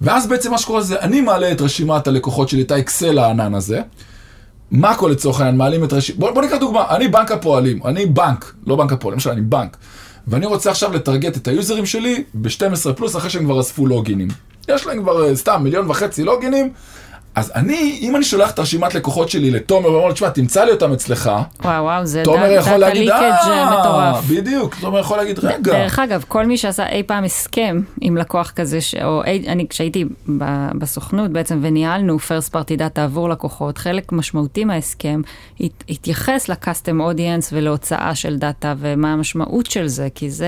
[0.00, 3.80] ואז בעצם מה שקורה זה, אני מעלה את רשימת הלקוחות שלי, את האקסל הענן הזה.
[4.72, 8.54] מאקו לצורך העניין, מעלים את רשימת, בוא, בוא ניקח דוגמה, אני בנק הפועלים, אני בנק,
[8.66, 9.76] לא בנק הפועלים, למשל אני בנק.
[10.28, 14.28] ואני רוצה עכשיו לטרגט את היוזרים שלי ב-12 פלוס אחרי שהם כבר אספו לוגינים.
[14.68, 16.72] יש להם כבר אה, סתם מיליון וחצי לוגינים,
[17.34, 20.70] אז אני, אם אני שולח את הרשימת לקוחות שלי לתומר ואומר לו, תשמע, תמצא לי
[20.72, 21.30] אותם אצלך,
[21.64, 24.24] וואו, וואו, זה תומר יכול להגיד, אה, מטורף.
[24.30, 28.50] בדיוק, תומר יכול להגיד, רגע, דרך אגב, כל מי שעשה אי פעם הסכם עם לקוח
[28.56, 28.94] כזה, ש...
[28.94, 29.44] או אי...
[29.48, 30.04] אני כשהייתי.
[30.78, 35.20] בסוכנות בעצם וניהלנו first party data עבור לקוחות, חלק משמעותי מההסכם
[35.60, 35.84] הת...
[35.88, 40.46] התייחס ל-custom audience ולהוצאה של דאטה ומה המשמעות של זה, כי זה...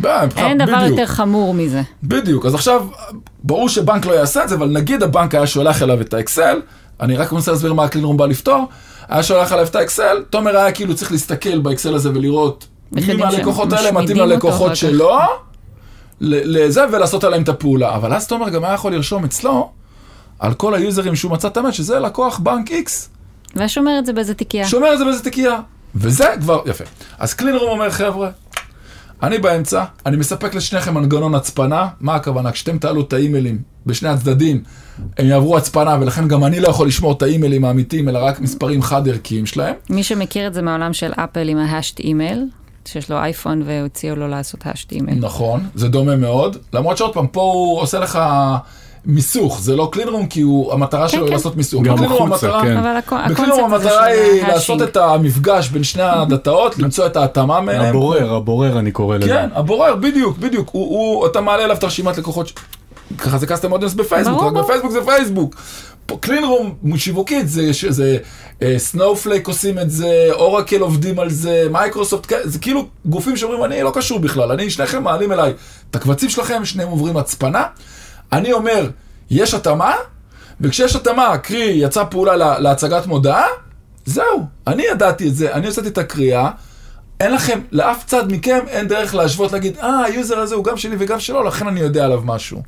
[0.00, 0.90] ב- מבחינת- אין דבר בדיוק.
[0.90, 1.82] יותר חמור מזה.
[2.02, 2.86] בדיוק, אז עכשיו,
[3.46, 6.60] ברור שבנק לא יעשה את זה, אבל נגיד הבנק היה שולח אליו את האקסל,
[7.00, 8.64] אני רק מנסה להסביר מה הקלינרום בא לפתור,
[9.08, 13.72] היה שולח אליו את האקסל, תומר היה כאילו צריך להסתכל באקסל הזה ולראות מי מהלקוחות
[13.72, 14.76] האלה מתאים ללקוחות.
[14.76, 15.18] שלו,
[16.20, 17.94] לזה ולעשות עליהם את הפעולה.
[17.94, 19.70] אבל אז תומר גם היה יכול לרשום אצלו,
[20.38, 22.90] על כל היוזרים שהוא מצא את האמת, שזה לקוח בנק X.
[23.56, 24.68] ושומר את זה באיזה תיקייה.
[24.68, 25.60] שומר את זה באיזה תיקייה.
[25.94, 26.84] וזה כבר, יפה.
[27.18, 28.30] אז קלינרום אומר, חבר'ה,
[29.22, 32.52] אני באמצע, אני מספק לשניכם מנגנון הצפנה, מה הכוונה?
[32.52, 34.62] כשאתם תעלו את האימיילים בשני הצדדים,
[35.18, 38.82] הם יעברו הצפנה, ולכן גם אני לא יכול לשמור את האימיילים האמיתיים, אלא רק מספרים
[38.82, 39.74] חד ערכיים שלהם.
[39.90, 42.44] מי שמכיר את זה מהעולם של אפל עם ה hashed email,
[42.84, 45.18] שיש לו אייפון והוציאו לו לעשות hashed email.
[45.18, 48.18] נכון, זה דומה מאוד, למרות שעוד פעם, פה הוא עושה לך
[49.06, 51.32] מיסוך, זה לא קלינרום, כי הוא, המטרה שלו היא כן.
[51.32, 51.82] לעשות מיסוך.
[51.82, 52.62] גם בקלינרום החוצה, המטרה-
[53.26, 53.32] כן.
[53.32, 54.82] בקלינרום המטרה היא לעשות.
[54.82, 57.84] את המפגש בין שני הדאטאות, למצוא את ההתאמה ביניהם.
[57.96, 59.28] הבורר, הבורר אני קורא לזה.
[59.28, 60.68] כן, הבורר, בדיוק, בדיוק.
[60.72, 62.54] הוא, הוא, אתה מעלה אליו את הרשימת לקוחות, ש-
[63.18, 64.52] ככה זה custom audience בפייסבוק, רק.
[64.52, 65.54] בפייסבוק זה פייסבוק.
[66.06, 68.18] פה clean room שיווקית, זה, זה
[68.78, 73.82] סנואופלייק עושים את זה, אורקל עובדים על זה, מייקרוסופט, כן, זה כאילו גופים שאומרים, אני
[73.82, 75.52] לא קשור בכלל, אני, שניכם מעלים אליי
[75.90, 77.62] את הקבצים שלכם, שניהם עוברים הצפנה.
[78.32, 78.88] אני אומר,
[79.30, 79.94] יש התאמה,
[80.60, 83.44] וכשיש התאמה, קרי, יצאה פעולה לה, להצגת מודעה,
[84.04, 84.24] זהו,
[84.66, 86.50] אני ידעתי את זה, אני הוצאתי את הקריאה,
[87.20, 90.76] אין לכם, לאף צד מכם אין דרך להשוות, להגיד, אה, ה user הזה הוא גם
[90.76, 92.62] שלי וגם שלו, לכן אני יודע עליו משהו.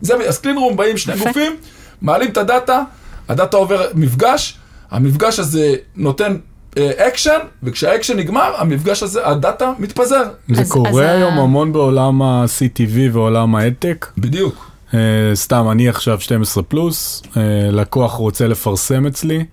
[0.00, 1.16] זה, אז clean room באים שני.
[1.18, 1.56] גופים,
[2.02, 2.82] מעלים את הדאטה,
[3.28, 4.58] הדאטה עובר מפגש,
[4.90, 6.36] המפגש הזה נותן
[6.78, 10.22] אקשן, וכשהאקשן נגמר, המפגש הזה, הדאטה מתפזר.
[10.48, 14.06] זה אז- אז קורה ה- היום המון בעולם ה-CTV ועולם ה ad tech.
[14.18, 14.70] בדיוק.
[14.94, 14.98] אה,
[15.34, 19.44] סתם, אני עכשיו 12 פלוס, אה, לקוח רוצה לפרסם אצלי,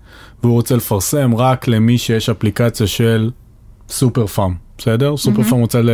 [0.43, 3.31] והוא רוצה לפרסם רק למי שיש אפליקציה של
[3.89, 5.17] סופר פארם, בסדר?
[5.17, 5.89] סופר פארם רוצה ל-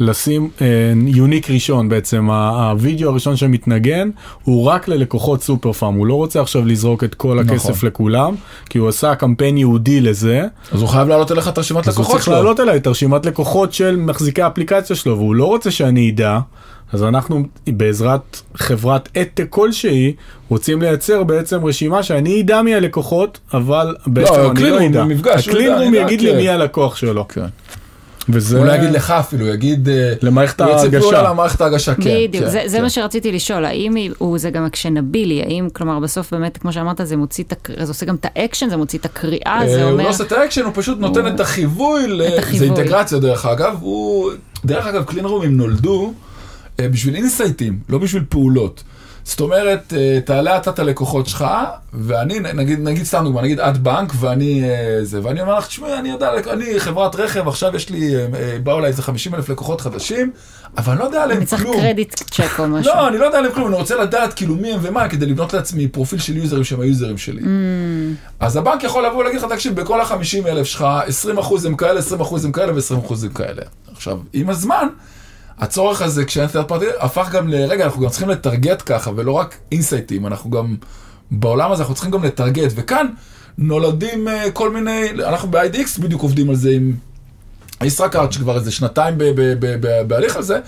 [0.00, 0.66] לשים אה,
[1.06, 4.10] יוניק ראשון בעצם, הווידאו הראשון שמתנגן
[4.44, 7.88] הוא רק ללקוחות סופר פארם, הוא לא רוצה עכשיו לזרוק את כל הכסף נכון.
[7.88, 8.34] לכולם,
[8.70, 12.02] כי הוא עשה קמפיין ייעודי לזה, אז הוא חייב להעלות אליך את רשימת אז הוא
[12.02, 12.34] לקוחות צריך שלו.
[12.34, 16.38] להעלות אליי את הרשימת לקוחות של מחזיקי האפליקציה שלו, והוא לא רוצה שאני אדע.
[16.92, 20.12] אז אנחנו בעזרת חברת אדטק כלשהי
[20.48, 25.04] רוצים לייצר בעצם רשימה שאני אדע מי הלקוחות אבל בעצם אני לא אדע.
[25.04, 26.36] מפגש, הוא הקלין יודע, רום אני יודע, יגיד לי כן.
[26.36, 27.28] מי הלקוח שלו.
[27.28, 27.46] כן.
[28.28, 29.88] וזה הוא לא יגיד לך אפילו, הוא יגיד...
[29.88, 31.00] אה, למערכת הוא יצא ההגשה.
[31.00, 32.00] פעולה למערכת ההגשה, כן.
[32.00, 32.82] בדיוק, כן, זה, זה כן.
[32.82, 37.16] מה שרציתי לשאול, האם הוא זה גם actionable, האם, כלומר, בסוף באמת, כמו שאמרת, זה
[37.16, 39.92] מוציא את הקריאה, זה עושה גם את האקשן, זה מוציא את הקריאה, אה, זה הוא
[39.92, 40.04] אומר...
[40.04, 42.22] לא עושה את האקשן, הוא פשוט נותן את החיווי, ל-
[42.52, 42.64] זה.
[42.64, 44.30] אינטגרציה דרך אגב, הוא,
[44.64, 46.25] דרך אגב clean room הם נולדו אה,
[46.80, 48.82] בשביל insightים, לא בשביל פעולות.
[49.26, 51.44] זאת אומרת, אה, תעלה אתה את הלקוחות שלך,
[51.92, 55.98] ואני, נגיד, נגיד סתם דוגמא, נגיד את בנק ואני אה, זה, ואני אומר לך, תשמעי,
[55.98, 59.48] אני יודע, אני חברת רכב, עכשיו יש לי, אה, אה, באו אליי איזה 50 אלף
[59.48, 60.30] לקוחות חדשים,
[60.78, 61.76] אבל אני לא יודע עליהם אני צריך כלום.
[61.76, 62.92] קרדיט צ'ק או משהו.
[62.94, 65.52] לא, אני לא יודע עליהם כלום, אני רוצה לדעת כאילו מי הם ומה, כדי לבנות
[65.52, 67.40] לעצמי פרופיל של יוזרים שהם היוזרים שלי.
[67.40, 67.46] Mm.
[68.40, 71.98] אז הבנק יכול לבוא ולהגיד לך, תקשיב, בכל ה-50 אלף שלך, 20 אחוז הם כאלה,
[71.98, 73.62] 20 אחוז הם כאלה ו-20 אחוז הם כאלה.
[73.92, 74.86] עכשיו, עם הזמן,
[75.58, 79.56] הצורך הזה כשאין third party הפך גם לרגע, אנחנו גם צריכים לטרגט ככה, ולא רק
[79.72, 80.76] אינסייטים, אנחנו גם,
[81.30, 83.06] בעולם הזה אנחנו צריכים גם לטרגט, וכאן
[83.58, 86.92] נולדים uh, כל מיני, אנחנו ב-IDX בדיוק עובדים על זה עם
[87.82, 89.18] ישראכרט, שכבר איזה שנתיים
[90.06, 90.60] בהליך הזה,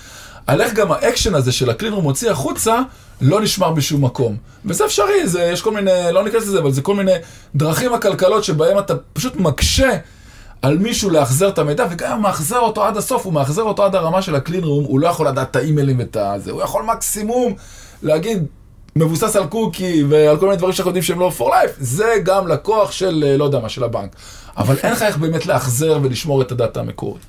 [0.46, 2.80] על איך גם האקשן הזה של ה clean room מוציא החוצה,
[3.20, 4.36] לא נשמר בשום מקום.
[4.64, 7.12] וזה אפשרי, זה, יש כל מיני, לא ניכנס לזה, אבל זה כל מיני
[7.54, 9.90] דרכים עקלקלות שבהם אתה פשוט מקשה
[10.62, 13.84] על מישהו לאחזר את המידע, וגם אם הוא מאחזר אותו עד הסוף, הוא מאחזר אותו
[13.84, 16.62] עד הרמה של ה clean room, הוא לא יכול לדעת את האימיילים ואת הזה, הוא
[16.62, 17.54] יכול מקסימום
[18.02, 18.44] להגיד,
[18.96, 22.48] מבוסס על קוקי ועל כל מיני דברים שאנחנו יודעים שהם לא for life, זה גם
[22.48, 24.16] לקוח של, אה, לא יודע מה, של הבנק.
[24.56, 27.20] אבל אין לך איך באמת לאחזר ולשמור את הדאטה המקורי.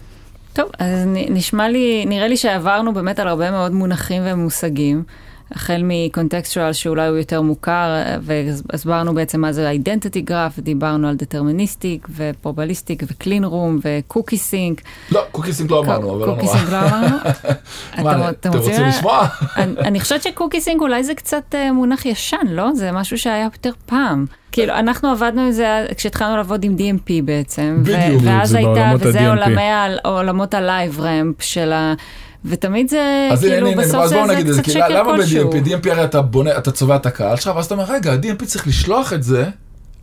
[0.53, 5.03] טוב, אז נשמע לי, נראה לי שעברנו באמת על הרבה מאוד מונחים ומושגים.
[5.51, 11.15] החל מ contextual שאולי הוא יותר מוכר, והסברנו בעצם מה זה identity graph, ודיברנו על
[11.15, 14.81] deterministic ו probabilistic ו clean room ו cookie sync.
[15.11, 16.41] לא, cookie sync לא אמרנו, אבל לא נורא.
[16.41, 17.17] קוקי סינק לא אמרנו?
[18.03, 19.27] מה, אתם רוצים לשמוע?
[19.87, 22.73] אני חושבת ש cookie sync אולי זה קצת אה, מונח ישן, לא?
[22.73, 24.25] זה משהו שהיה יותר פעם.
[24.51, 27.79] כאילו, אנחנו עבדנו עם זה כשהתחלנו לעבוד עם DMP בעצם.
[27.81, 28.21] בדיוק.
[28.25, 29.19] ואז הייתה, וזה
[30.03, 31.93] עולמות ה-Live Ramp של ה...
[32.45, 34.89] ותמיד זה, אז כאילו, הנה, בסוף אז זה, בואו זה נגיד את קצת כי שקר
[34.89, 35.49] למה כלשהו.
[35.49, 35.67] ב-DMP?
[35.67, 38.67] DMP הרי אתה בונה, אתה צובע את הקהל שלך, ואז אתה אומר, רגע, ה-DMP צריך
[38.67, 39.45] לשלוח את זה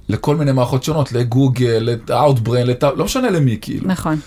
[0.09, 1.79] לכל מיני מערכות שונות, לגוגל,
[2.09, 2.83] ל-Outbrain, לת...
[2.83, 3.89] לא משנה למי, כאילו.
[3.89, 4.21] נכון.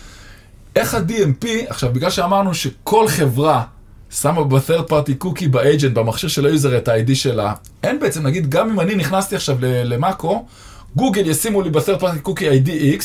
[0.76, 3.64] איך ה-DMP, עכשיו, בגלל שאמרנו שכל חברה
[4.10, 7.54] שמה ב-third party cookie ב-agent, במכשיר של ה user, את ה-ID שלה,
[7.84, 10.46] אין בעצם, נגיד, גם אם אני נכנסתי עכשיו למאקו,
[10.96, 13.04] גוגל ישימו לי ב-third party cookie ID X,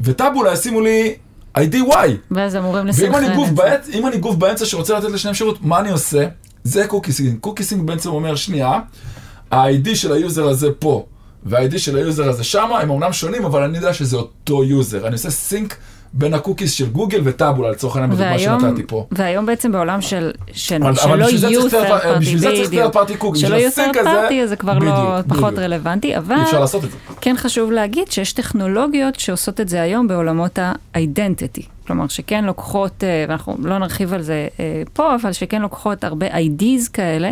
[0.00, 1.14] וטאבולה ישימו לי
[1.58, 2.08] ID Y.
[2.30, 3.52] ואז אמורים ואם לסנכרן את זה.
[3.54, 6.26] באמצע, אם אני גוף באמצע שרוצה לתת לשניהם שירות, מה אני עושה?
[6.64, 7.38] זה cookie sync.
[7.40, 8.80] cookie sync בעצם אומר, שנייה,
[9.50, 11.06] ה-ID של ה user הזה פה,
[11.44, 15.06] וה-ID של ה user הזה שמה, הם אמנם שונים, אבל אני יודע שזה אותו user.
[15.06, 15.76] אני עושה sync
[16.18, 19.06] בין ה cookies של גוגל וטאבולה, לצורך העניין, בדוגמה שנתתי פה.
[19.12, 22.68] והיום בעצם בעולם של, של אבל- אבל שלא זה יהיו third- third בשביל זה צריך
[22.68, 22.96] בדיוק.
[22.96, 25.58] third party cookie, שלא יהיו third party, אז זה כבר לא בדיוק, פחות בדיוק.
[25.58, 26.96] רלוונטי, אבל אפשר לעשות את זה.
[27.20, 31.62] כן חשוב להגיד שיש טכנולוגיות שעושות את זה היום בעולמות ה-identity.
[31.86, 36.26] כלומר, שכן לוקחות, אה, ואנחנו לא נרחיב על זה אה, פה, אבל שכן לוקחות הרבה
[36.28, 37.30] IDs כאלה,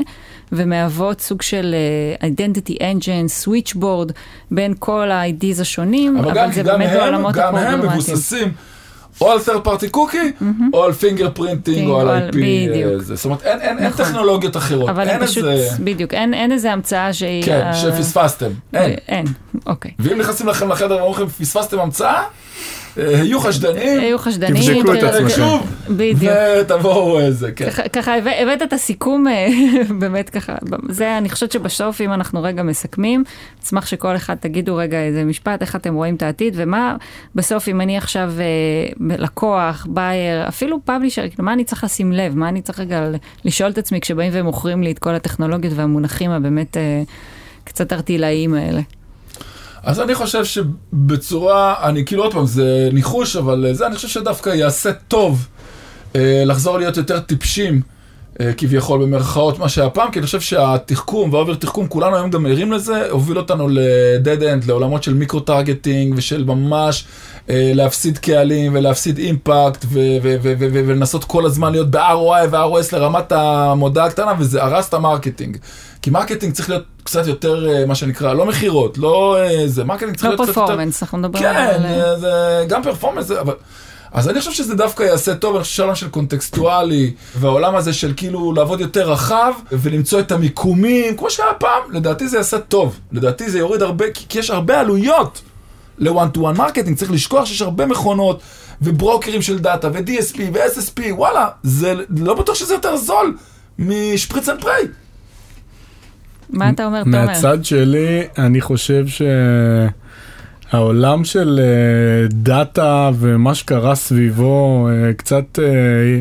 [0.53, 1.74] ומהוות סוג של
[2.20, 4.12] אה, identity engine, switchboard,
[4.51, 7.92] בין כל ה-IDs השונים, אבל אבל, גם, זה גם באמת בעולמות גם הם ה programmaticים.
[7.93, 8.53] מבוססים
[9.20, 12.32] או על third party cookie, או על fingerprinting, או על IP.
[12.32, 13.02] בדיוק.
[13.02, 14.04] זאת אומרת, אין, אין, אין נכון.
[14.04, 14.88] טכנולוגיות אחרות.
[14.88, 15.76] אבל אין פשוט, איזה...
[15.80, 17.42] בדיוק, אין, אין איזה המצאה שהיא...
[17.42, 18.50] כן, אה, שפספסתם.
[18.74, 18.94] אין.
[19.08, 19.24] אין,
[19.66, 19.90] אוקיי.
[19.98, 22.24] ואם נכנסים לכם לחדר ואומרים לכם, פספסתם המצאה, אה,
[22.97, 24.82] היו חשדנים, היו חשדנים.
[24.82, 25.42] תבדקו את עצמכם.
[25.90, 26.32] בדיוק.
[26.61, 27.70] ותבואו איזה, כן.
[27.70, 29.47] ככה- ככה הבא- הבאת את הסיכום, אה,
[30.01, 30.55] באמת ככה,
[30.88, 33.24] זה אני חושבת שבסוף אם אנחנו רגע מסכמים,
[33.64, 36.97] אשמח שכל אחד תגידו רגע איזה משפט, איך אתם רואים את העתיד, ומה
[37.34, 42.36] בסוף אם אני עכשיו אה, לקוח, בייר, אפילו פאבלישר, כאילו מה אני צריך לשים לב,
[42.36, 43.09] מה אני צריך רגע
[43.45, 47.03] לשאול את עצמי כשבאים ומוכרים לי את כל הטכנולוגיות והמונחים הבאמת אה,
[47.64, 48.80] קצת ארטילאיים האלה.
[49.85, 54.51] אז אני חושב שבצורה, אני כאילו עוד פעם, זה ניחוש, אבל זה אני חושב שדווקא
[54.51, 55.49] יעשה טוב
[56.16, 57.80] אה, לחזור להיות יותר טיפשים,
[58.41, 62.30] אה, כביכול במרכאות, מה שהיה פעם, כי אני חושב שהתחכום וה over תחכום, כולנו היום
[62.30, 67.05] גם ערים לזה, הוביל אותנו ל-dead end, לעולמות של micro targeting ושל ממש
[67.51, 69.84] אה, להפסיד קהלים ולהפסיד impact
[70.61, 75.57] ולנסות כל הזמן להיות ב-ROI ו- ROAS לרמת המודעה הקטנה, וזה הרס את ה marketing.
[76.03, 80.16] כי marketing צריך להיות קצת יותר, אה, מה שנקרא, לא מכירות, לא אה, זה, marketing
[80.16, 80.66] צריך לא להיות קצת יותר...
[80.66, 81.86] performance, אנחנו מדברים כן, על...
[81.86, 83.55] אה, זה גם performance, אבל...
[84.12, 88.12] אז אני חושב שזה דווקא יעשה טוב, אני חושב שהעולם של contextualי, והעולם הזה של
[88.16, 92.98] כאילו לעבוד יותר רחב, ולמצוא את המיקומים, כמו שהיה פעם, לדעתי זה יעשה טוב.
[93.12, 95.42] לדעתי זה יוריד הרבה, כי כי יש הרבה עלויות
[95.98, 98.40] ל- one to one marketing, צריך לשכוח שיש הרבה מכונות,
[98.82, 103.36] ו brokerים של דאטה, ו-DSP, ו-SSP, וואלה, זה לא בטוח שזה יותר זול
[103.78, 104.84] משפריץ and pray.
[106.51, 107.26] מה אתה אומר, תומר?
[107.26, 109.07] מהצד שלי, אני חושב
[110.70, 116.18] שהעולם של אה, דאטה ומה שקרה סביבו, אה, קצת, אה,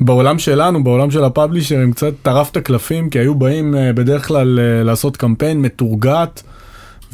[0.00, 5.16] בעולם שלנו, בעולם של הפאבלישרים, קצת טרף את הקלפים, כי היו באים בדרך כלל לעשות
[5.16, 6.42] קמפיין מטורגט.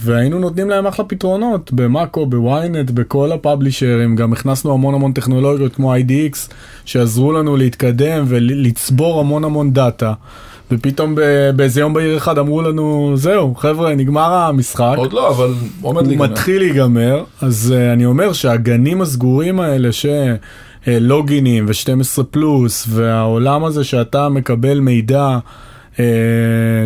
[0.04, 5.94] והיינו נותנים להם אחלה פתרונות במאקו, בוויינט, בכל הפאבלישרים, גם הכנסנו המון המון טכנולוגיות כמו
[5.94, 6.52] IDX
[6.84, 10.12] שעזרו לנו להתקדם ולצבור המון המון דאטה.
[10.70, 11.14] ופתאום
[11.56, 14.94] באיזה יום בהיר אחד אמרו לנו, זהו, חבר'ה, נגמר המשחק.
[14.96, 16.26] עוד לא, אבל עומד הוא להיגמר.
[16.26, 19.88] מתחיל להיגמר, אז uh, אני אומר שהגנים הסגורים האלה
[20.86, 25.38] שלוגינים ו-12 פלוס והעולם הזה שאתה מקבל מידע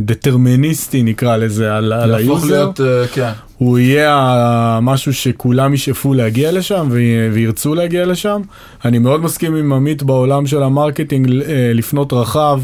[0.02, 3.30] דטרמיניסטי נקרא לזה על, על ה user, להיות, אה, כן.
[3.58, 6.88] הוא יהיה משהו שכולם ישאפו להגיע לשם
[7.32, 8.40] וירצו להגיע לשם.
[8.84, 11.26] אני מאוד מסכים עם עמית בעולם של ה marketing
[11.74, 12.60] לפנות רחב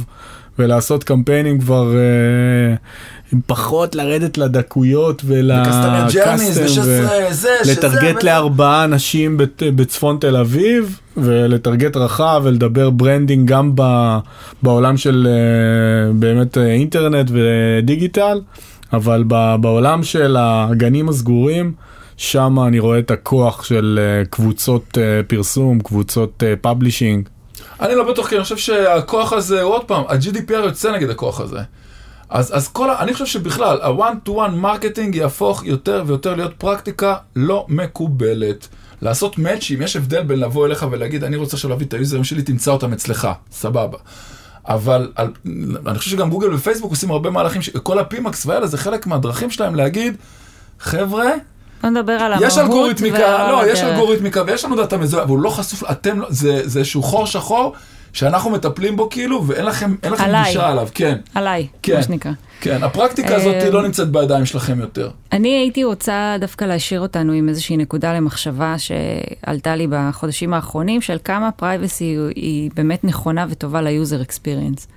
[0.59, 1.95] ולעשות קמפיינים כבר
[3.47, 6.07] פחות לרדת לדקויות ול custom
[7.65, 13.73] ולטרגט לארבעה אנשים בצפון תל אביב ולטרגט רחב ולדבר branding גם
[14.63, 15.29] בעולם של
[16.15, 18.41] באמת אינטרנט ודיגיטל.
[18.93, 19.25] אבל
[19.61, 21.73] בעולם של הגנים הסגורים,
[22.17, 24.01] שם אני רואה את הכוח של
[24.31, 27.29] קבוצות פרסום, קבוצות publishing.
[27.81, 31.59] אני לא בטוח, כי אני חושב שהכוח הזה, עוד פעם, ה-GDPR יוצא נגד הכוח הזה.
[32.31, 38.69] אז, אז כל, אני חושב שבכלל, ה-one-to-one marketing יהפוך יותר ויותר להיות פרקטיקה לא מקובלת.
[39.03, 42.43] לעשות מאצ'ים, יש הבדל בין לבוא אליך ולהגיד, אני רוצה עכשיו להביא את היוזרים שלי,
[42.43, 43.99] תמצא אותם אצלך, סבבה.
[44.69, 45.33] אבל על,
[45.87, 49.51] אני חושב שגם גוגל ופייסבוק עושים הרבה מהלכים, כל ה PMax והאלה זה חלק מהדרכים
[49.51, 50.17] שלהם להגיד,
[50.81, 51.31] חבר'ה,
[51.83, 52.53] בוא נדבר על המהות.
[52.53, 56.69] יש אלגוריתמיקה, לא, יש אלגוריתמיקה ויש לנו דאטה מזוהה, אבל הוא לא חשוף, אתם, זה,
[56.69, 57.75] זה איזשהו חור שחור
[58.13, 61.19] שאנחנו מטפלים בו כאילו, ואין לכם, לכם גישה עליו, כן.
[61.35, 62.33] עליי, כן, מה שנקרא.
[62.61, 65.11] כן, הפרקטיקה הזאת לא נמצאת בידיים שלכם יותר.
[65.33, 71.17] אני הייתי רוצה דווקא להשאיר אותנו עם איזושהי נקודה למחשבה שעלתה לי בחודשים האחרונים, של
[71.25, 74.89] כמה privacy היא באמת נכונה וטובה ל user experience.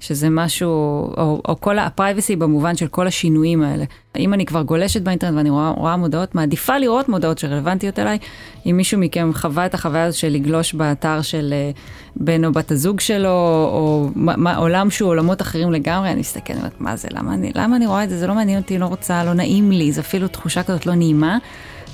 [0.00, 0.68] שזה משהו,
[1.16, 3.84] או, או כל הפרייבסי במובן של כל השינויים האלה.
[4.18, 8.18] אם אני כבר גולשת באינטרנט ואני רואה, רואה מודעות, מעדיפה לראות מודעות שרלוונטיות אליי.
[8.66, 11.70] אם מישהו מכם חווה את החוויה הזאת של לגלוש באתר של אה,
[12.16, 13.28] בן או בת הזוג שלו,
[13.72, 17.76] או מה, עולם שהוא עולמות אחרים לגמרי, אני מסתכלת, אומרת, מה זה, למה אני, למה
[17.76, 18.18] אני רואה את זה?
[18.18, 21.38] זה לא מעניין אותי, לא רוצה, לא נעים לי, זה אפילו תחושה כזאת לא נעימה.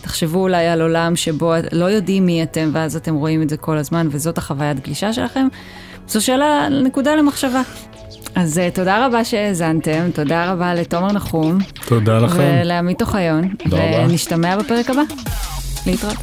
[0.01, 3.79] תחשבו אולי על עולם שבו לא יודעים מי אתם, ואז אתם רואים את זה כל
[3.79, 5.49] הזמן, וזאת החוויית גלישה שלכם.
[6.09, 7.63] זו שאלה, נקודה למחשבה.
[8.35, 11.59] אז uh, תודה רבה שהאזנתם, תודה רבה לתומר נחום.
[11.87, 12.39] תודה לכם.
[12.39, 13.49] ולעמית אוחיון.
[13.71, 15.03] ונשתמע בפרק הבא.
[15.87, 16.17] להתראות.